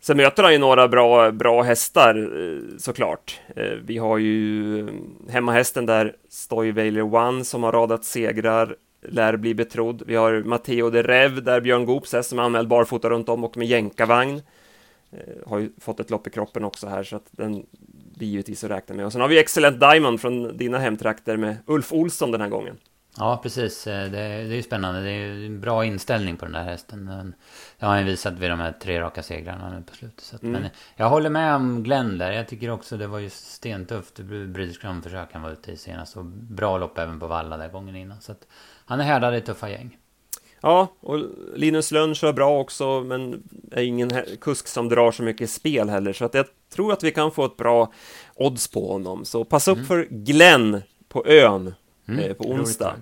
Sen 0.00 0.16
möter 0.16 0.42
han 0.42 0.52
ju 0.52 0.58
några 0.58 0.88
bra, 0.88 1.30
bra 1.30 1.62
hästar 1.62 2.14
eh, 2.16 2.78
såklart. 2.78 3.40
Eh, 3.56 3.72
vi 3.84 3.98
har 3.98 4.18
ju 4.18 4.80
eh, 4.80 4.94
hemmahästen 5.28 5.86
där, 5.86 6.16
Stoyvailer 6.28 7.14
One, 7.14 7.44
som 7.44 7.62
har 7.62 7.72
radat 7.72 8.04
segrar, 8.04 8.76
lär 9.02 9.36
bli 9.36 9.54
betrodd. 9.54 10.02
Vi 10.06 10.14
har 10.14 10.42
Matteo 10.42 10.90
de 10.90 11.02
Rev, 11.02 11.42
där 11.42 11.60
Björn 11.60 11.84
Goops 11.84 12.12
häst 12.12 12.28
som 12.28 12.38
är 12.38 12.42
anmäld 12.42 12.68
barfota 12.68 13.10
runt 13.10 13.28
om 13.28 13.44
och 13.44 13.56
med 13.56 13.66
jänkarvagn. 13.66 14.42
Har 15.46 15.58
ju 15.58 15.70
fått 15.80 16.00
ett 16.00 16.10
lopp 16.10 16.26
i 16.26 16.30
kroppen 16.30 16.64
också 16.64 16.86
här, 16.86 17.02
så 17.02 17.16
att 17.16 17.26
den 17.30 17.66
blir 18.16 18.28
givetvis 18.28 18.64
att 18.64 18.70
räkna 18.70 18.94
med. 18.94 19.06
Och 19.06 19.12
sen 19.12 19.20
har 19.20 19.28
vi 19.28 19.38
Excellent 19.38 19.80
Diamond 19.80 20.20
från 20.20 20.56
dina 20.56 20.78
hemtrakter 20.78 21.36
med 21.36 21.56
Ulf 21.66 21.92
Olsson 21.92 22.30
den 22.30 22.40
här 22.40 22.48
gången. 22.48 22.76
Ja, 23.18 23.40
precis. 23.42 23.86
Eh, 23.86 24.10
Det, 24.10 24.18
det 24.18 24.18
är 24.18 24.44
ju 24.56 24.62
spännande. 24.62 25.00
Det 25.02 25.10
är 25.10 25.46
en 25.46 25.60
bra 25.60 25.84
inställning 25.84 26.36
på 26.36 26.44
den 26.44 26.52
där 26.52 26.62
hästen. 26.62 27.06
Den- 27.06 27.34
Det 27.78 27.86
har 27.86 27.92
han 27.92 28.00
ju 28.00 28.06
visat 28.06 28.32
vid 28.32 28.50
de 28.50 28.60
här 28.60 28.72
tre 28.72 29.00
raka 29.00 29.22
segrarna 29.22 29.70
nu 29.70 29.82
på 29.90 29.94
slutet. 29.94 30.32
Att, 30.34 30.42
Mm. 30.42 30.62
Men 30.62 30.70
jag 30.96 31.08
håller 31.08 31.30
med 31.30 31.54
om 31.54 31.82
Glenn 31.82 32.18
där. 32.18 32.32
Jag 32.32 32.48
tycker 32.48 32.70
också 32.70 32.96
det 32.96 33.06
var 33.06 33.18
ju 33.18 33.30
stentufft. 33.30 34.18
British 34.48 34.80
Crown-försök 34.80 35.28
han 35.32 35.42
var 35.42 35.50
ute 35.50 35.72
i 35.72 35.76
senast. 35.76 36.16
Och 36.16 36.24
bra 36.24 36.78
lopp 36.78 36.98
även 36.98 37.20
på 37.20 37.26
Valla 37.26 37.56
där 37.56 37.68
gången 37.68 37.96
innan. 37.96 38.20
Så 38.20 38.32
att 38.32 38.46
han 38.86 39.00
är 39.00 39.04
härdad 39.04 39.34
i 39.36 39.40
tuffa 39.40 39.70
gäng. 39.70 39.96
Ja, 40.60 40.88
och 41.00 41.18
Linus 41.54 41.90
Lönn 41.92 42.14
kör 42.14 42.32
bra 42.32 42.60
också, 42.60 43.00
men 43.00 43.42
är 43.72 43.82
ingen 43.82 44.10
kusk 44.40 44.66
som 44.68 44.88
drar 44.88 45.12
så 45.12 45.22
mycket 45.22 45.50
spel 45.50 45.88
heller, 45.88 46.12
så 46.12 46.24
att 46.24 46.34
jag 46.34 46.46
tror 46.70 46.92
att 46.92 47.02
vi 47.02 47.10
kan 47.10 47.30
få 47.30 47.44
ett 47.44 47.56
bra 47.56 47.92
odds 48.34 48.68
på 48.68 48.92
honom. 48.92 49.24
Så 49.24 49.44
passa 49.44 49.70
upp 49.70 49.86
för 49.86 50.06
Glenn 50.10 50.82
på 51.08 51.26
ön 51.26 51.74
Mm, 52.08 52.24
eh, 52.24 52.32
på 52.32 52.44
onsdag. 52.44 52.94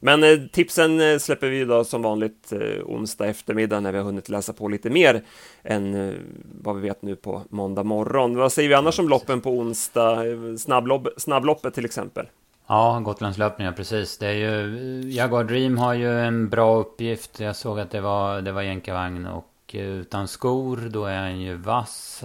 Men 0.00 0.24
eh, 0.24 0.38
tipsen 0.52 1.00
eh, 1.00 1.18
släpper 1.18 1.48
vi 1.48 1.64
då 1.64 1.84
som 1.84 2.02
vanligt 2.02 2.52
eh, 2.52 2.84
onsdag 2.84 3.26
eftermiddag 3.26 3.80
när 3.80 3.92
vi 3.92 3.98
har 3.98 4.04
hunnit 4.04 4.28
läsa 4.28 4.52
på 4.52 4.68
lite 4.68 4.90
mer 4.90 5.22
än 5.62 5.94
eh, 5.94 6.14
vad 6.62 6.76
vi 6.76 6.82
vet 6.82 7.02
nu 7.02 7.16
på 7.16 7.42
måndag 7.48 7.82
morgon. 7.82 8.36
Vad 8.36 8.52
säger 8.52 8.68
vi 8.68 8.74
annars 8.74 8.98
om 8.98 9.08
loppen 9.08 9.40
på 9.40 9.50
onsdag? 9.50 10.26
Eh, 10.26 10.56
Snabblopp, 10.58 11.08
snabbloppet 11.16 11.74
till 11.74 11.84
exempel. 11.84 12.26
Ja, 12.66 13.00
Gotlandslöpningar, 13.04 13.72
precis. 13.72 14.18
Det 14.18 14.26
är 14.26 14.32
ju, 14.32 15.00
Jaguar 15.10 15.44
Dream 15.44 15.78
har 15.78 15.94
ju 15.94 16.20
en 16.20 16.48
bra 16.48 16.76
uppgift. 16.76 17.40
Jag 17.40 17.56
såg 17.56 17.80
att 17.80 17.90
det 17.90 18.00
var, 18.00 18.40
det 18.40 18.52
var 18.52 18.62
jänkarvagn 18.62 19.26
och 19.26 19.50
utan 19.72 20.28
skor, 20.28 20.76
då 20.76 21.04
är 21.04 21.18
han 21.18 21.40
ju 21.40 21.54
vass. 21.54 22.24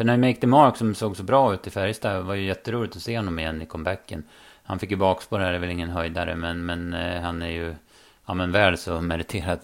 Sen 0.00 0.08
har 0.08 0.16
ju 0.16 0.20
Make 0.20 0.40
the 0.40 0.46
Mark 0.46 0.76
som 0.76 0.94
såg 0.94 1.16
så 1.16 1.22
bra 1.22 1.54
ut 1.54 1.66
i 1.66 1.70
Färjestad. 1.70 2.16
Det 2.16 2.22
var 2.22 2.34
ju 2.34 2.46
jätteroligt 2.46 2.96
att 2.96 3.02
se 3.02 3.16
honom 3.16 3.38
igen 3.38 3.62
i 3.62 3.66
comebacken. 3.66 4.24
Han 4.62 4.78
fick 4.78 4.90
ju 4.90 4.96
bakspår 4.96 5.38
här, 5.38 5.52
är 5.52 5.58
väl 5.58 5.70
ingen 5.70 5.90
höjdare, 5.90 6.36
men, 6.36 6.66
men 6.66 6.94
eh, 6.94 7.22
han 7.22 7.42
är 7.42 7.48
ju 7.48 7.74
ja, 8.26 8.34
men 8.34 8.52
väl 8.52 8.78
så 8.78 9.00
meriterad 9.00 9.58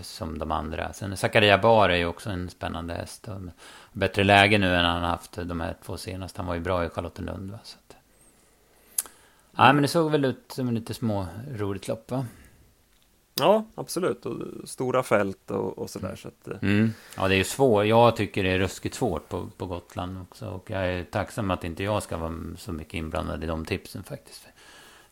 som 0.00 0.38
de 0.38 0.52
andra. 0.52 0.92
Sen 0.92 1.16
Zakaria 1.16 1.58
Bar 1.58 1.88
är 1.88 1.96
ju 1.96 2.06
också 2.06 2.30
en 2.30 2.50
spännande 2.50 2.94
häst. 2.94 3.28
Och 3.28 3.40
bättre 3.92 4.24
läge 4.24 4.58
nu 4.58 4.74
än 4.74 4.84
han 4.84 5.02
haft 5.02 5.38
de 5.44 5.60
här 5.60 5.74
två 5.84 5.96
senaste. 5.96 6.38
Han 6.38 6.46
var 6.46 6.54
ju 6.54 6.60
bra 6.60 6.84
i 6.84 6.88
Charlottenlund. 6.88 7.50
Va? 7.50 7.58
Så 7.62 7.76
att... 7.78 7.96
Ja, 9.56 9.72
men 9.72 9.82
det 9.82 9.88
såg 9.88 10.10
väl 10.10 10.24
ut 10.24 10.52
som 10.52 10.68
en 10.68 10.74
lite 10.74 10.94
små 10.94 11.26
roligt 11.56 11.88
lopp 11.88 12.10
va? 12.10 12.26
Ja, 13.40 13.64
absolut. 13.74 14.26
Och 14.26 14.68
stora 14.68 15.02
fält 15.02 15.50
och, 15.50 15.78
och 15.78 15.90
sådär. 15.90 16.16
Så 16.16 16.28
att, 16.28 16.48
eh. 16.48 16.56
mm. 16.62 16.92
Ja, 17.16 17.28
det 17.28 17.34
är 17.34 17.38
ju 17.38 17.44
svårt. 17.44 17.86
Jag 17.86 18.16
tycker 18.16 18.44
det 18.44 18.50
är 18.50 18.58
ruskigt 18.58 18.94
svårt 18.94 19.28
på, 19.28 19.48
på 19.56 19.66
Gotland 19.66 20.18
också. 20.22 20.46
Och 20.46 20.70
jag 20.70 20.88
är 20.88 21.04
tacksam 21.04 21.50
att 21.50 21.64
inte 21.64 21.82
jag 21.84 22.02
ska 22.02 22.16
vara 22.16 22.34
så 22.58 22.72
mycket 22.72 22.94
inblandad 22.94 23.44
i 23.44 23.46
de 23.46 23.64
tipsen 23.64 24.04
faktiskt. 24.04 24.46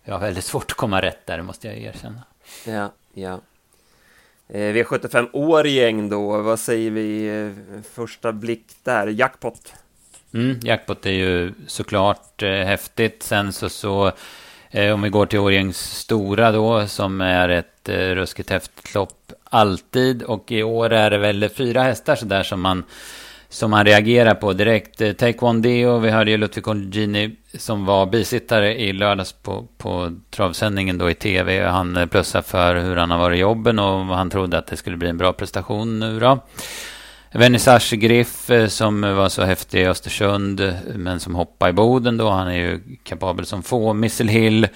Jag 0.05 0.15
har 0.15 0.21
väldigt 0.21 0.45
svårt 0.45 0.71
att 0.71 0.77
komma 0.77 1.03
rätt 1.03 1.27
där, 1.27 1.43
måste 1.43 1.69
jag 1.69 1.79
erkänna. 1.79 2.23
Ja, 2.67 2.93
ja. 3.15 3.41
Eh, 4.49 4.75
V75 4.75 5.29
Årgäng 5.33 6.09
då, 6.09 6.43
vad 6.43 6.61
säger 6.61 6.91
vi 6.91 7.29
eh, 7.29 7.83
första 7.93 8.33
blick 8.33 8.65
där? 8.83 9.07
Jackpot? 9.07 9.73
Mm, 10.35 10.61
jackpot 10.63 11.07
är 11.07 11.11
ju 11.11 11.53
såklart 11.67 12.43
eh, 12.43 12.51
häftigt. 12.51 13.23
Sen 13.23 13.53
så, 13.53 13.69
så 13.69 14.13
Eh, 14.71 14.95
om 14.95 15.03
vi 15.03 15.09
går 15.09 15.27
till 15.27 15.39
Årjängs 15.39 15.79
stora 15.79 16.53
då, 16.53 16.87
som 16.87 17.21
är 17.21 17.49
ett 17.49 17.89
eh, 17.89 17.95
ruskigt 17.95 18.51
häftigt 18.51 18.95
lopp 18.95 19.33
alltid. 19.45 20.23
Och 20.23 20.53
i 20.53 20.63
år 20.63 20.93
är 20.93 21.11
det 21.11 21.19
väl 21.19 21.49
fyra 21.49 21.83
hästar 21.83 22.17
sådär 22.17 22.43
som 22.43 22.61
man 22.61 22.85
som 23.49 23.71
man 23.71 23.85
reagerar 23.85 24.35
på 24.35 24.53
direkt. 24.53 25.01
Eh, 25.01 25.13
Taekwondo, 25.13 25.99
vi 25.99 26.11
hörde 26.11 26.31
ju 26.31 26.37
Ludvig 26.37 26.65
Colgjini 26.65 27.37
som 27.55 27.85
var 27.85 28.07
bisittare 28.07 28.81
i 28.81 28.93
lördags 28.93 29.33
på, 29.33 29.67
på 29.79 30.13
travsändningen 30.31 30.99
då 30.99 31.11
i 31.11 31.15
tv. 31.15 31.67
Han 31.67 31.97
eh, 31.97 32.07
plussade 32.07 32.45
för 32.45 32.77
hur 32.77 32.97
han 32.97 33.11
har 33.11 33.19
varit 33.19 33.37
i 33.37 33.41
jobben 33.41 33.79
och 33.79 34.07
han 34.17 34.31
trodde 34.31 34.59
att 34.59 34.67
det 34.67 34.77
skulle 34.77 34.97
bli 34.97 35.09
en 35.09 35.19
bra 35.19 35.33
prestation 35.33 35.99
nu 35.99 36.21
då. 36.21 36.39
Vernissage 37.37 37.93
Griff 37.93 38.51
eh, 38.51 38.69
som 38.69 39.01
var 39.01 39.29
så 39.29 39.43
häftig 39.43 39.81
i 39.81 39.87
Östersund 39.87 40.75
men 40.95 41.21
som 41.21 41.35
hoppade 41.35 41.71
i 41.71 41.73
Boden 41.73 42.17
då. 42.17 42.31
Han 42.31 42.49
är 42.49 42.57
ju 42.57 42.81
kapabel 43.03 43.47
som 43.47 43.63
få. 43.63 43.93
Missile 43.93 44.33
Hill 44.33 44.69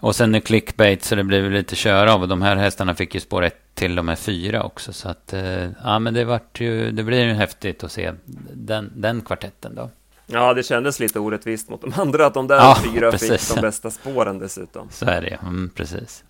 och 0.00 0.16
sen 0.16 0.34
är 0.34 0.40
clickbait 0.40 1.04
så 1.04 1.14
det 1.14 1.24
blev 1.24 1.50
lite 1.50 1.76
köra 1.76 2.14
av. 2.14 2.22
Och 2.22 2.28
de 2.28 2.42
här 2.42 2.56
hästarna 2.56 2.94
fick 2.94 3.14
ju 3.14 3.20
spår 3.20 3.44
1 3.44 3.54
till 3.74 3.98
och 3.98 4.04
med 4.04 4.18
4 4.18 4.62
också. 4.62 4.92
Så 4.92 5.08
att, 5.08 5.32
eh, 5.32 5.68
ja 5.84 5.98
men 5.98 6.14
det 6.14 6.24
vart 6.24 6.60
ju, 6.60 6.90
det 6.90 7.02
blir 7.02 7.24
ju 7.24 7.32
häftigt 7.32 7.84
att 7.84 7.92
se 7.92 8.12
den, 8.52 8.92
den 8.96 9.20
kvartetten 9.20 9.74
då. 9.74 9.90
Ja, 10.26 10.54
det 10.54 10.62
kändes 10.62 11.00
lite 11.00 11.18
orättvist 11.18 11.68
mot 11.68 11.80
de 11.80 11.92
andra 11.96 12.26
att 12.26 12.34
de 12.34 12.46
där 12.46 12.56
ja, 12.56 12.78
fyra 12.84 13.10
precis. 13.10 13.48
fick 13.48 13.56
de 13.56 13.62
bästa 13.62 13.90
spåren 13.90 14.38
dessutom. 14.38 14.88
Så 14.90 15.06
är 15.06 15.20
det 15.20 15.38
mm, 15.42 15.70
precis. 15.74 16.24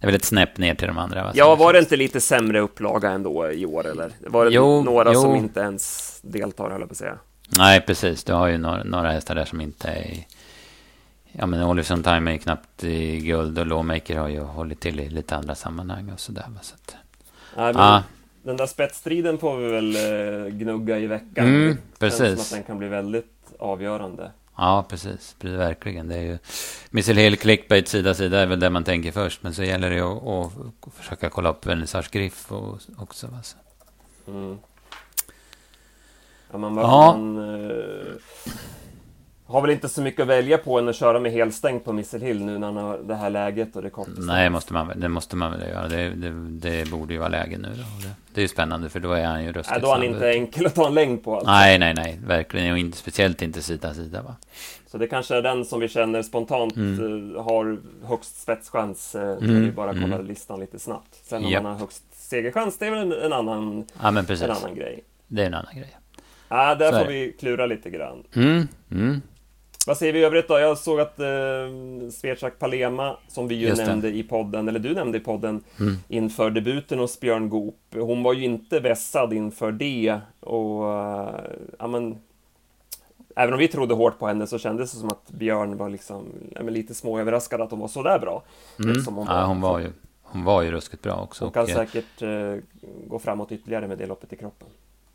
Det 0.00 0.04
är 0.04 0.06
väl 0.06 0.14
ett 0.14 0.24
snäpp 0.24 0.58
ner 0.58 0.74
till 0.74 0.88
de 0.88 0.98
andra? 0.98 1.24
Va? 1.24 1.32
Ja, 1.34 1.54
var 1.54 1.72
det 1.72 1.78
inte 1.78 1.96
lite 1.96 2.20
sämre 2.20 2.60
upplaga 2.60 3.10
ändå 3.10 3.50
i 3.50 3.66
år 3.66 3.86
eller? 3.86 4.12
Var 4.26 4.44
det 4.44 4.50
jo, 4.50 4.82
några 4.82 5.12
jo. 5.12 5.20
som 5.20 5.36
inte 5.36 5.60
ens 5.60 6.18
deltar, 6.22 6.70
höll 6.70 6.80
jag 6.80 6.88
på 6.88 6.92
att 6.92 6.98
säga? 6.98 7.18
Nej, 7.58 7.80
precis. 7.80 8.24
Du 8.24 8.32
har 8.32 8.48
ju 8.48 8.58
några, 8.58 8.84
några 8.84 9.10
hästar 9.10 9.34
där 9.34 9.44
som 9.44 9.60
inte 9.60 9.88
är 9.88 10.24
Ja 11.32 11.46
men 11.46 11.62
Olifson 11.62 12.02
Time 12.02 12.34
är 12.34 12.38
knappt 12.38 12.84
i 12.84 13.20
guld 13.20 13.58
och 13.58 13.66
Lawmaker 13.66 14.18
har 14.18 14.28
ju 14.28 14.40
hållit 14.40 14.80
till 14.80 15.00
i 15.00 15.08
lite 15.08 15.36
andra 15.36 15.54
sammanhang 15.54 16.10
och 16.12 16.20
sådär. 16.20 16.44
Så 16.62 16.74
att, 16.74 16.96
Nej, 17.56 17.72
men 17.72 17.82
ah. 17.82 18.02
Den 18.42 18.56
där 18.56 18.66
spetsstriden 18.66 19.38
får 19.38 19.56
vi 19.56 19.68
väl 19.68 19.96
eh, 19.96 20.52
gnugga 20.52 20.98
i 20.98 21.06
veckan. 21.06 21.46
Mm, 21.46 21.76
precis. 21.98 22.18
Känns 22.18 22.48
som 22.48 22.58
att 22.58 22.60
den 22.60 22.62
kan 22.62 22.78
bli 22.78 22.88
väldigt 22.88 23.54
avgörande. 23.58 24.30
Ja, 24.58 24.86
precis. 24.88 25.36
Verkligen. 25.40 26.08
Det 26.08 26.16
är 26.16 26.22
ju... 26.22 26.38
Missile 26.90 27.20
Hill 27.20 27.38
clickbait 27.38 27.88
sida 27.88 28.14
sida 28.14 28.40
är 28.40 28.46
väl 28.46 28.60
det 28.60 28.70
man 28.70 28.84
tänker 28.84 29.12
först. 29.12 29.42
Men 29.42 29.54
så 29.54 29.62
gäller 29.62 29.90
det 29.90 30.00
att, 30.00 30.26
att 30.88 30.94
försöka 30.94 31.30
kolla 31.30 31.50
upp 31.50 31.66
Vernissage 31.66 32.10
Griff 32.10 32.52
och, 32.52 32.78
också. 32.96 33.28
Alltså. 33.36 33.56
Mm. 34.28 34.58
Ja, 36.52 36.58
man, 36.58 36.76
ja. 36.76 37.16
man 37.16 37.38
eh, 37.38 38.14
har 39.48 39.60
väl 39.60 39.70
inte 39.70 39.88
så 39.88 40.02
mycket 40.02 40.20
att 40.20 40.28
välja 40.28 40.58
på 40.58 40.78
än 40.78 40.88
att 40.88 40.96
köra 40.96 41.20
med 41.20 41.32
helstängt 41.32 41.84
på 41.84 41.92
Missile 41.92 42.26
Hill 42.26 42.44
nu 42.44 42.58
när 42.58 42.66
han 42.66 42.76
har 42.76 42.98
det 42.98 43.14
här 43.14 43.30
läget 43.30 43.76
och 43.76 43.82
det 43.82 43.90
korta 43.90 44.10
Nej, 44.16 44.50
måste 44.50 44.72
man, 44.72 44.92
det 44.96 45.08
måste 45.08 45.36
man 45.36 45.52
väl 45.52 45.68
göra. 45.68 45.88
Det, 45.88 46.08
det, 46.08 46.30
det 46.48 46.90
borde 46.90 47.12
ju 47.12 47.18
vara 47.18 47.28
läge 47.28 47.58
nu. 47.58 47.68
Då. 47.68 48.08
Det, 48.34 48.40
är 48.40 48.42
ju 48.42 48.48
spännande 48.48 48.88
för 48.88 49.00
då 49.00 49.12
är 49.12 49.24
han 49.24 49.44
ju 49.44 49.52
ruskigt 49.52 49.70
Nej, 49.70 49.80
då 49.80 49.88
är 49.88 49.92
han 49.92 50.02
inte 50.02 50.30
enkel 50.30 50.66
att 50.66 50.74
ta 50.74 50.86
en 50.86 50.94
längd 50.94 51.24
på. 51.24 51.34
Alltså. 51.34 51.50
Nej, 51.50 51.78
nej, 51.78 51.94
nej, 51.94 52.20
verkligen. 52.26 52.72
Och 52.72 52.78
inte, 52.78 52.98
speciellt 52.98 53.42
inte 53.42 53.62
sida 53.62 53.94
sida. 53.94 54.22
Va? 54.22 54.36
Så 54.86 54.98
det 54.98 55.06
kanske 55.06 55.36
är 55.36 55.42
den 55.42 55.64
som 55.64 55.80
vi 55.80 55.88
känner 55.88 56.22
spontant 56.22 56.76
mm. 56.76 57.36
Eh, 57.36 57.42
har 57.44 57.78
högst 58.04 58.42
spetschans. 58.42 59.14
Eh, 59.14 59.22
mm. 59.22 59.60
vi 59.60 59.72
bara 59.72 59.92
kolla 59.92 60.14
mm. 60.14 60.26
listan 60.26 60.60
lite 60.60 60.78
snabbt. 60.78 61.14
Sen 61.22 61.44
om 61.44 61.50
ja. 61.50 61.62
man 61.62 61.72
har 61.72 61.78
högst 61.78 62.04
segerchans, 62.10 62.78
det 62.78 62.86
är 62.86 62.90
väl 62.90 63.00
en, 63.00 63.12
en 63.12 63.32
annan, 63.32 63.84
ja, 64.02 64.08
en 64.08 64.50
annan 64.50 64.74
grej. 64.74 65.04
Det 65.26 65.42
är 65.42 65.46
en 65.46 65.54
annan 65.54 65.76
grej. 65.76 65.98
Ja, 66.48 66.74
där 66.74 66.92
Så 66.92 66.98
får 66.98 67.06
vi 67.06 67.32
klura 67.40 67.66
lite 67.66 67.90
grann. 67.90 68.24
Mm. 68.34 68.68
Mm. 68.90 69.22
Vad 69.88 69.96
säger 69.96 70.12
vi 70.12 70.18
i 70.18 70.24
övrigt 70.24 70.48
då? 70.48 70.58
Jag 70.58 70.78
såg 70.78 71.00
att 71.00 71.20
eh, 71.20 71.26
Sverchak 72.12 72.58
Palema, 72.58 73.16
som 73.28 73.48
vi 73.48 73.54
ju 73.54 73.74
nämnde 73.74 74.08
i 74.08 74.22
podden, 74.22 74.68
eller 74.68 74.78
du 74.78 74.94
nämnde 74.94 75.18
i 75.18 75.20
podden, 75.20 75.64
mm. 75.80 75.96
inför 76.08 76.50
debuten 76.50 76.98
hos 76.98 77.20
Björn 77.20 77.48
Goop. 77.48 77.76
Hon 77.94 78.22
var 78.22 78.32
ju 78.32 78.44
inte 78.44 78.80
vässad 78.80 79.32
inför 79.32 79.72
det 79.72 80.20
och 80.40 80.82
uh, 80.82 81.40
ja, 81.78 81.86
men, 81.86 82.18
Även 83.36 83.52
om 83.54 83.58
vi 83.58 83.68
trodde 83.68 83.94
hårt 83.94 84.18
på 84.18 84.26
henne 84.26 84.46
så 84.46 84.58
kändes 84.58 84.92
det 84.92 84.98
som 84.98 85.08
att 85.08 85.30
Björn 85.30 85.76
var 85.76 85.88
liksom 85.88 86.24
ja, 86.54 86.62
lite 86.62 86.94
småöverraskad 86.94 87.60
att 87.60 87.70
hon 87.70 87.80
var 87.80 87.88
så 87.88 88.02
där 88.02 88.18
bra. 88.18 88.42
Mm. 88.84 89.02
Som 89.02 89.14
hon, 89.14 89.26
ja, 89.28 89.34
var. 89.34 89.46
hon 89.46 89.60
var 89.60 89.78
ju 89.78 89.92
Hon 90.22 90.44
var 90.44 90.62
ju 90.62 90.70
ruskigt 90.70 91.02
bra 91.02 91.20
också. 91.20 91.44
Hon 91.44 91.52
kan 91.52 91.62
och, 91.62 91.68
säkert 91.68 92.22
uh, 92.22 92.56
gå 93.06 93.18
framåt 93.18 93.52
ytterligare 93.52 93.88
med 93.88 93.98
det 93.98 94.06
loppet 94.06 94.32
i 94.32 94.36
kroppen. 94.36 94.68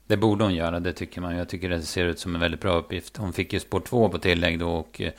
Det 0.07 0.17
borde 0.17 0.43
hon 0.43 0.55
göra, 0.55 0.79
det 0.79 0.93
tycker 0.93 1.21
man. 1.21 1.35
Jag 1.35 1.49
tycker 1.49 1.69
det 1.69 1.81
ser 1.81 2.05
ut 2.05 2.19
som 2.19 2.35
en 2.35 2.41
väldigt 2.41 2.61
bra 2.61 2.73
uppgift. 2.77 3.17
Hon 3.17 3.33
fick 3.33 3.53
ju 3.53 3.59
spår 3.59 3.79
två 3.79 4.09
på 4.09 4.19
tillägg 4.19 4.59
då 4.59 4.69
och 4.69 5.01
eh, 5.01 5.11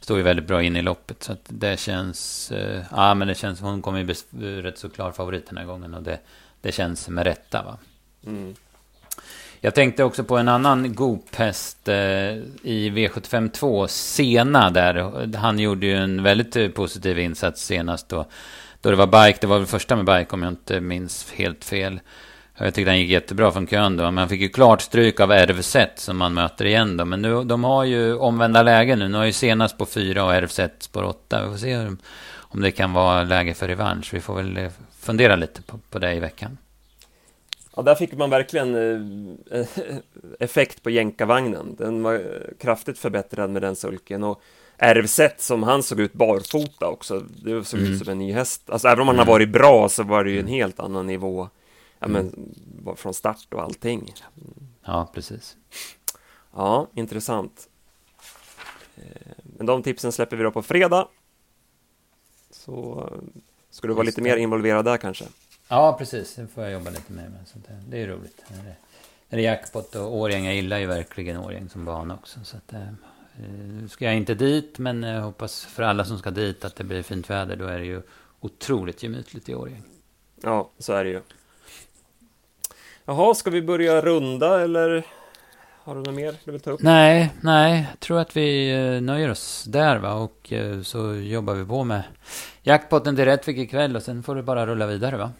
står 0.00 0.16
ju 0.16 0.22
väldigt 0.22 0.46
bra 0.46 0.62
in 0.62 0.76
i 0.76 0.82
loppet. 0.82 1.22
Så 1.22 1.32
att 1.32 1.44
det 1.48 1.80
känns... 1.80 2.50
Eh, 2.52 2.82
ja, 2.90 3.14
men 3.14 3.28
det 3.28 3.34
känns... 3.34 3.60
Hon 3.60 3.82
kommer 3.82 3.98
ju 3.98 4.04
bli 4.04 4.62
rätt 4.62 4.78
så 4.78 4.88
klar 4.88 5.12
favorit 5.12 5.46
den 5.48 5.58
här 5.58 5.64
gången 5.64 5.94
och 5.94 6.02
det, 6.02 6.18
det 6.60 6.72
känns 6.72 7.08
med 7.08 7.24
rätta, 7.24 7.62
va? 7.62 7.78
Mm. 8.26 8.54
Jag 9.62 9.74
tänkte 9.74 10.04
också 10.04 10.24
på 10.24 10.38
en 10.38 10.48
annan 10.48 10.94
Goop-häst 10.94 11.88
eh, 11.88 11.96
i 12.62 12.90
V75 12.90 13.50
2, 13.50 13.88
Sena 13.88 14.70
där. 14.70 15.36
Han 15.36 15.58
gjorde 15.58 15.86
ju 15.86 15.94
en 15.96 16.22
väldigt 16.22 16.56
eh, 16.56 16.68
positiv 16.68 17.18
insats 17.18 17.64
senast 17.64 18.08
då. 18.08 18.26
Då 18.80 18.90
det 18.90 18.96
var 18.96 19.26
bike, 19.26 19.38
det 19.40 19.46
var 19.46 19.58
väl 19.58 19.66
första 19.66 19.96
med 19.96 20.04
bike 20.04 20.34
om 20.34 20.42
jag 20.42 20.52
inte 20.52 20.80
minns 20.80 21.32
helt 21.32 21.64
fel. 21.64 22.00
Jag 22.62 22.74
tyckte 22.74 22.90
han 22.90 22.98
gick 22.98 23.10
jättebra 23.10 23.52
från 23.52 23.66
kön 23.66 23.96
då. 23.96 24.04
Men 24.04 24.18
han 24.18 24.28
fick 24.28 24.40
ju 24.40 24.48
klart 24.48 24.80
stryk 24.80 25.20
av 25.20 25.32
RFZ 25.32 25.76
som 25.94 26.16
man 26.16 26.34
möter 26.34 26.64
igen 26.64 26.96
då. 26.96 27.04
Men 27.04 27.22
nu, 27.22 27.44
de 27.44 27.64
har 27.64 27.84
ju 27.84 28.14
omvända 28.14 28.62
lägen 28.62 28.98
nu. 28.98 29.08
Nu 29.08 29.18
har 29.18 29.24
ju 29.24 29.32
senast 29.32 29.78
på 29.78 29.86
fyra 29.86 30.24
och 30.24 30.34
RFZ 30.34 30.88
på 30.92 31.00
åtta. 31.00 31.44
Vi 31.44 31.50
får 31.50 31.58
se 31.58 31.96
om 32.38 32.60
det 32.60 32.70
kan 32.70 32.92
vara 32.92 33.22
läge 33.22 33.54
för 33.54 33.68
revansch. 33.68 34.14
Vi 34.14 34.20
får 34.20 34.34
väl 34.34 34.56
eh, 34.56 34.70
fundera 35.00 35.36
lite 35.36 35.62
på, 35.62 35.78
på 35.90 35.98
det 35.98 36.14
i 36.14 36.20
veckan. 36.20 36.58
Ja, 37.76 37.82
där 37.82 37.94
fick 37.94 38.12
man 38.12 38.30
verkligen 38.30 38.74
eh, 39.50 39.66
effekt 40.40 40.82
på 40.82 40.90
jänkarvagnen. 40.90 41.76
Den 41.78 42.02
var 42.02 42.22
kraftigt 42.58 42.98
förbättrad 42.98 43.50
med 43.50 43.62
den 43.62 43.76
sulken. 43.76 44.24
Och 44.24 44.42
RFZ 44.76 45.20
som 45.38 45.62
han 45.62 45.82
såg 45.82 46.00
ut 46.00 46.12
barfota 46.12 46.86
också. 46.86 47.20
Det 47.20 47.64
såg 47.64 47.80
mm. 47.80 47.92
ut 47.92 47.98
som 47.98 48.08
en 48.08 48.18
ny 48.18 48.32
häst. 48.32 48.70
Alltså 48.70 48.88
även 48.88 49.00
om 49.00 49.08
han 49.08 49.16
mm. 49.16 49.26
har 49.26 49.34
varit 49.34 49.48
bra 49.48 49.88
så 49.88 50.02
var 50.02 50.24
det 50.24 50.30
ju 50.30 50.40
en 50.40 50.46
helt 50.46 50.80
annan 50.80 51.06
nivå 51.06 51.48
ja, 52.00 52.08
men, 52.08 52.54
från 52.96 53.14
start 53.14 53.54
och 53.54 53.62
allting. 53.62 54.14
Ja, 54.84 55.10
precis. 55.14 55.56
Ja, 56.52 56.88
intressant. 56.94 57.68
Eh, 58.96 59.02
men 59.42 59.66
de 59.66 59.82
tipsen 59.82 60.12
släpper 60.12 60.36
vi 60.36 60.42
då 60.42 60.50
på 60.50 60.62
fredag. 60.62 61.08
Så 62.50 63.08
ska 63.70 63.88
du 63.88 63.94
vara 63.94 64.04
lite 64.04 64.22
mer 64.22 64.36
involverad 64.36 64.84
där 64.84 64.96
kanske? 64.96 65.24
Ja, 65.68 65.96
precis. 65.98 66.34
Det 66.34 66.46
får 66.46 66.62
jag 66.64 66.72
jobba 66.72 66.90
lite 66.90 67.12
med. 67.12 67.30
Men 67.30 67.46
sånt. 67.46 67.68
Det 67.88 67.98
är 67.98 68.06
roligt. 68.06 68.44
Det 69.28 69.36
är 69.36 69.40
jackpot 69.40 69.94
och 69.94 70.16
Årjäng. 70.16 70.44
Jag 70.44 70.54
gillar 70.54 70.78
ju 70.78 70.86
verkligen 70.86 71.36
Årjäng 71.36 71.68
som 71.68 71.84
bana 71.84 72.14
också. 72.14 72.40
Så 72.44 72.56
att, 72.56 72.72
eh, 72.72 72.80
nu 73.80 73.88
ska 73.88 74.04
jag 74.04 74.16
inte 74.16 74.34
dit, 74.34 74.78
men 74.78 75.02
jag 75.02 75.22
hoppas 75.22 75.64
för 75.64 75.82
alla 75.82 76.04
som 76.04 76.18
ska 76.18 76.30
dit 76.30 76.64
att 76.64 76.76
det 76.76 76.84
blir 76.84 77.02
fint 77.02 77.30
väder. 77.30 77.56
Då 77.56 77.66
är 77.66 77.78
det 77.78 77.84
ju 77.84 78.02
otroligt 78.40 79.02
gemytligt 79.02 79.48
i 79.48 79.54
Årjäng. 79.54 79.82
Ja, 80.42 80.70
så 80.78 80.92
är 80.92 81.04
det 81.04 81.10
ju. 81.10 81.20
Jaha, 83.10 83.34
ska 83.34 83.50
vi 83.50 83.62
börja 83.62 84.00
runda 84.00 84.60
eller 84.60 85.06
Har 85.84 85.94
du 85.94 86.00
något 86.00 86.14
mer 86.14 86.34
du 86.44 86.52
vill 86.52 86.60
ta 86.60 86.70
upp? 86.70 86.82
Nej, 86.82 87.30
nej. 87.42 87.86
Jag 87.90 88.00
tror 88.00 88.20
att 88.20 88.36
vi 88.36 88.72
eh, 88.72 89.02
nöjer 89.02 89.30
oss 89.30 89.64
där 89.64 89.98
va. 89.98 90.14
Och 90.14 90.52
eh, 90.52 90.82
så 90.82 91.14
jobbar 91.14 91.54
vi 91.54 91.64
på 91.64 91.84
med 91.84 92.02
jackpotten 92.62 93.16
till 93.16 93.24
Rättvik 93.24 93.58
ikväll 93.58 93.96
och 93.96 94.02
sen 94.02 94.22
får 94.22 94.34
det 94.34 94.42
bara 94.42 94.66
rulla 94.66 94.86
vidare 94.86 95.16
va. 95.16 95.32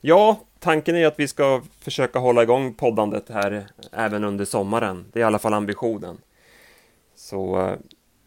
Ja, 0.00 0.40
tanken 0.58 0.96
är 0.96 1.06
att 1.06 1.18
vi 1.18 1.28
ska 1.28 1.62
försöka 1.80 2.18
hålla 2.18 2.42
igång 2.42 2.74
poddandet 2.74 3.28
här 3.28 3.66
även 3.92 4.24
under 4.24 4.44
sommaren. 4.44 5.04
Det 5.12 5.18
är 5.18 5.20
i 5.20 5.24
alla 5.24 5.38
fall 5.38 5.54
ambitionen. 5.54 6.16
Så 7.16 7.60
eh, 7.60 7.72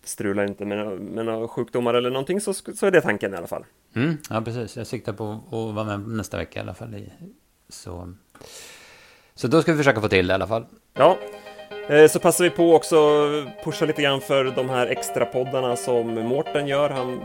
strular 0.03 0.47
inte 0.47 0.65
med, 0.65 0.99
med 0.99 1.25
några 1.25 1.47
sjukdomar 1.47 1.93
eller 1.93 2.09
någonting 2.09 2.41
så, 2.41 2.53
så 2.53 2.85
är 2.85 2.91
det 2.91 3.01
tanken 3.01 3.33
i 3.33 3.37
alla 3.37 3.47
fall. 3.47 3.65
Mm, 3.95 4.17
ja, 4.29 4.41
precis. 4.41 4.77
Jag 4.77 4.87
siktar 4.87 5.13
på 5.13 5.31
att 5.31 5.75
vara 5.75 5.97
med 5.97 6.07
nästa 6.07 6.37
vecka 6.37 6.59
i 6.59 6.61
alla 6.61 6.73
fall. 6.73 6.95
Så, 7.69 8.13
så 9.35 9.47
då 9.47 9.61
ska 9.61 9.71
vi 9.71 9.77
försöka 9.77 10.01
få 10.01 10.07
till 10.07 10.27
det 10.27 10.31
i 10.31 10.35
alla 10.35 10.47
fall. 10.47 10.65
Ja, 10.93 11.17
eh, 11.87 12.07
så 12.07 12.19
passar 12.19 12.43
vi 12.43 12.49
på 12.49 12.75
också 12.75 13.27
pusha 13.63 13.85
lite 13.85 14.01
grann 14.01 14.21
för 14.21 14.43
de 14.43 14.69
här 14.69 14.87
extra 14.87 15.25
poddarna 15.25 15.75
som 15.75 16.07
Mårten 16.13 16.67
gör. 16.67 16.89
Han 16.89 17.21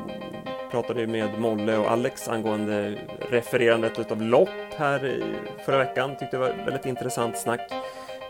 pratade 0.71 1.01
ju 1.01 1.07
med 1.07 1.39
Molle 1.39 1.77
och 1.77 1.91
Alex 1.91 2.29
angående 2.29 2.95
refererandet 3.31 3.99
utav 3.99 4.23
lopp 4.23 4.49
här 4.77 5.23
förra 5.65 5.79
veckan. 5.79 6.11
Tyckte 6.11 6.37
det 6.37 6.41
var 6.41 6.65
väldigt 6.65 6.87
intressant 6.87 7.39
snack. 7.39 7.73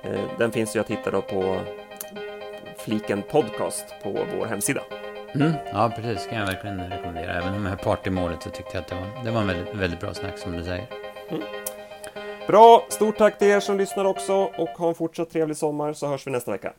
Eh, 0.03 0.21
den 0.39 0.53
finns 0.53 0.77
ju 0.77 0.81
att 0.81 0.91
hitta 0.91 1.11
då 1.11 1.23
på 1.23 1.61
fliken 2.79 3.23
podcast 3.23 3.85
på 4.03 4.19
vår 4.39 4.47
hemsida. 4.47 4.81
Mm, 5.35 5.53
ja, 5.73 5.93
precis. 5.97 6.27
kan 6.27 6.39
jag 6.39 6.47
verkligen 6.47 6.91
rekommendera. 6.91 7.33
Även 7.33 7.63
med 7.63 7.81
partymålet 7.81 8.43
så 8.43 8.51
tyckte 8.51 8.71
jag 8.77 8.83
att 8.83 8.89
det 8.89 8.95
var, 8.95 9.25
det 9.25 9.31
var 9.31 9.41
en 9.41 9.47
väldigt, 9.47 9.75
väldigt 9.75 10.01
bra 10.01 10.15
snack 10.15 10.39
som 10.39 10.53
du 10.53 10.65
säger. 10.65 10.87
Mm. 11.31 11.43
Bra, 12.47 12.87
stort 12.89 13.19
tack 13.19 13.39
till 13.39 13.49
er 13.49 13.61
som 13.61 13.79
lyssnar 13.79 14.05
också 14.05 14.35
och 14.35 14.69
ha 14.69 14.89
en 14.89 14.95
fortsatt 14.95 15.31
trevlig 15.31 15.57
sommar 15.57 15.93
så 15.93 16.07
hörs 16.07 16.27
vi 16.27 16.31
nästa 16.31 16.51
vecka. 16.51 16.73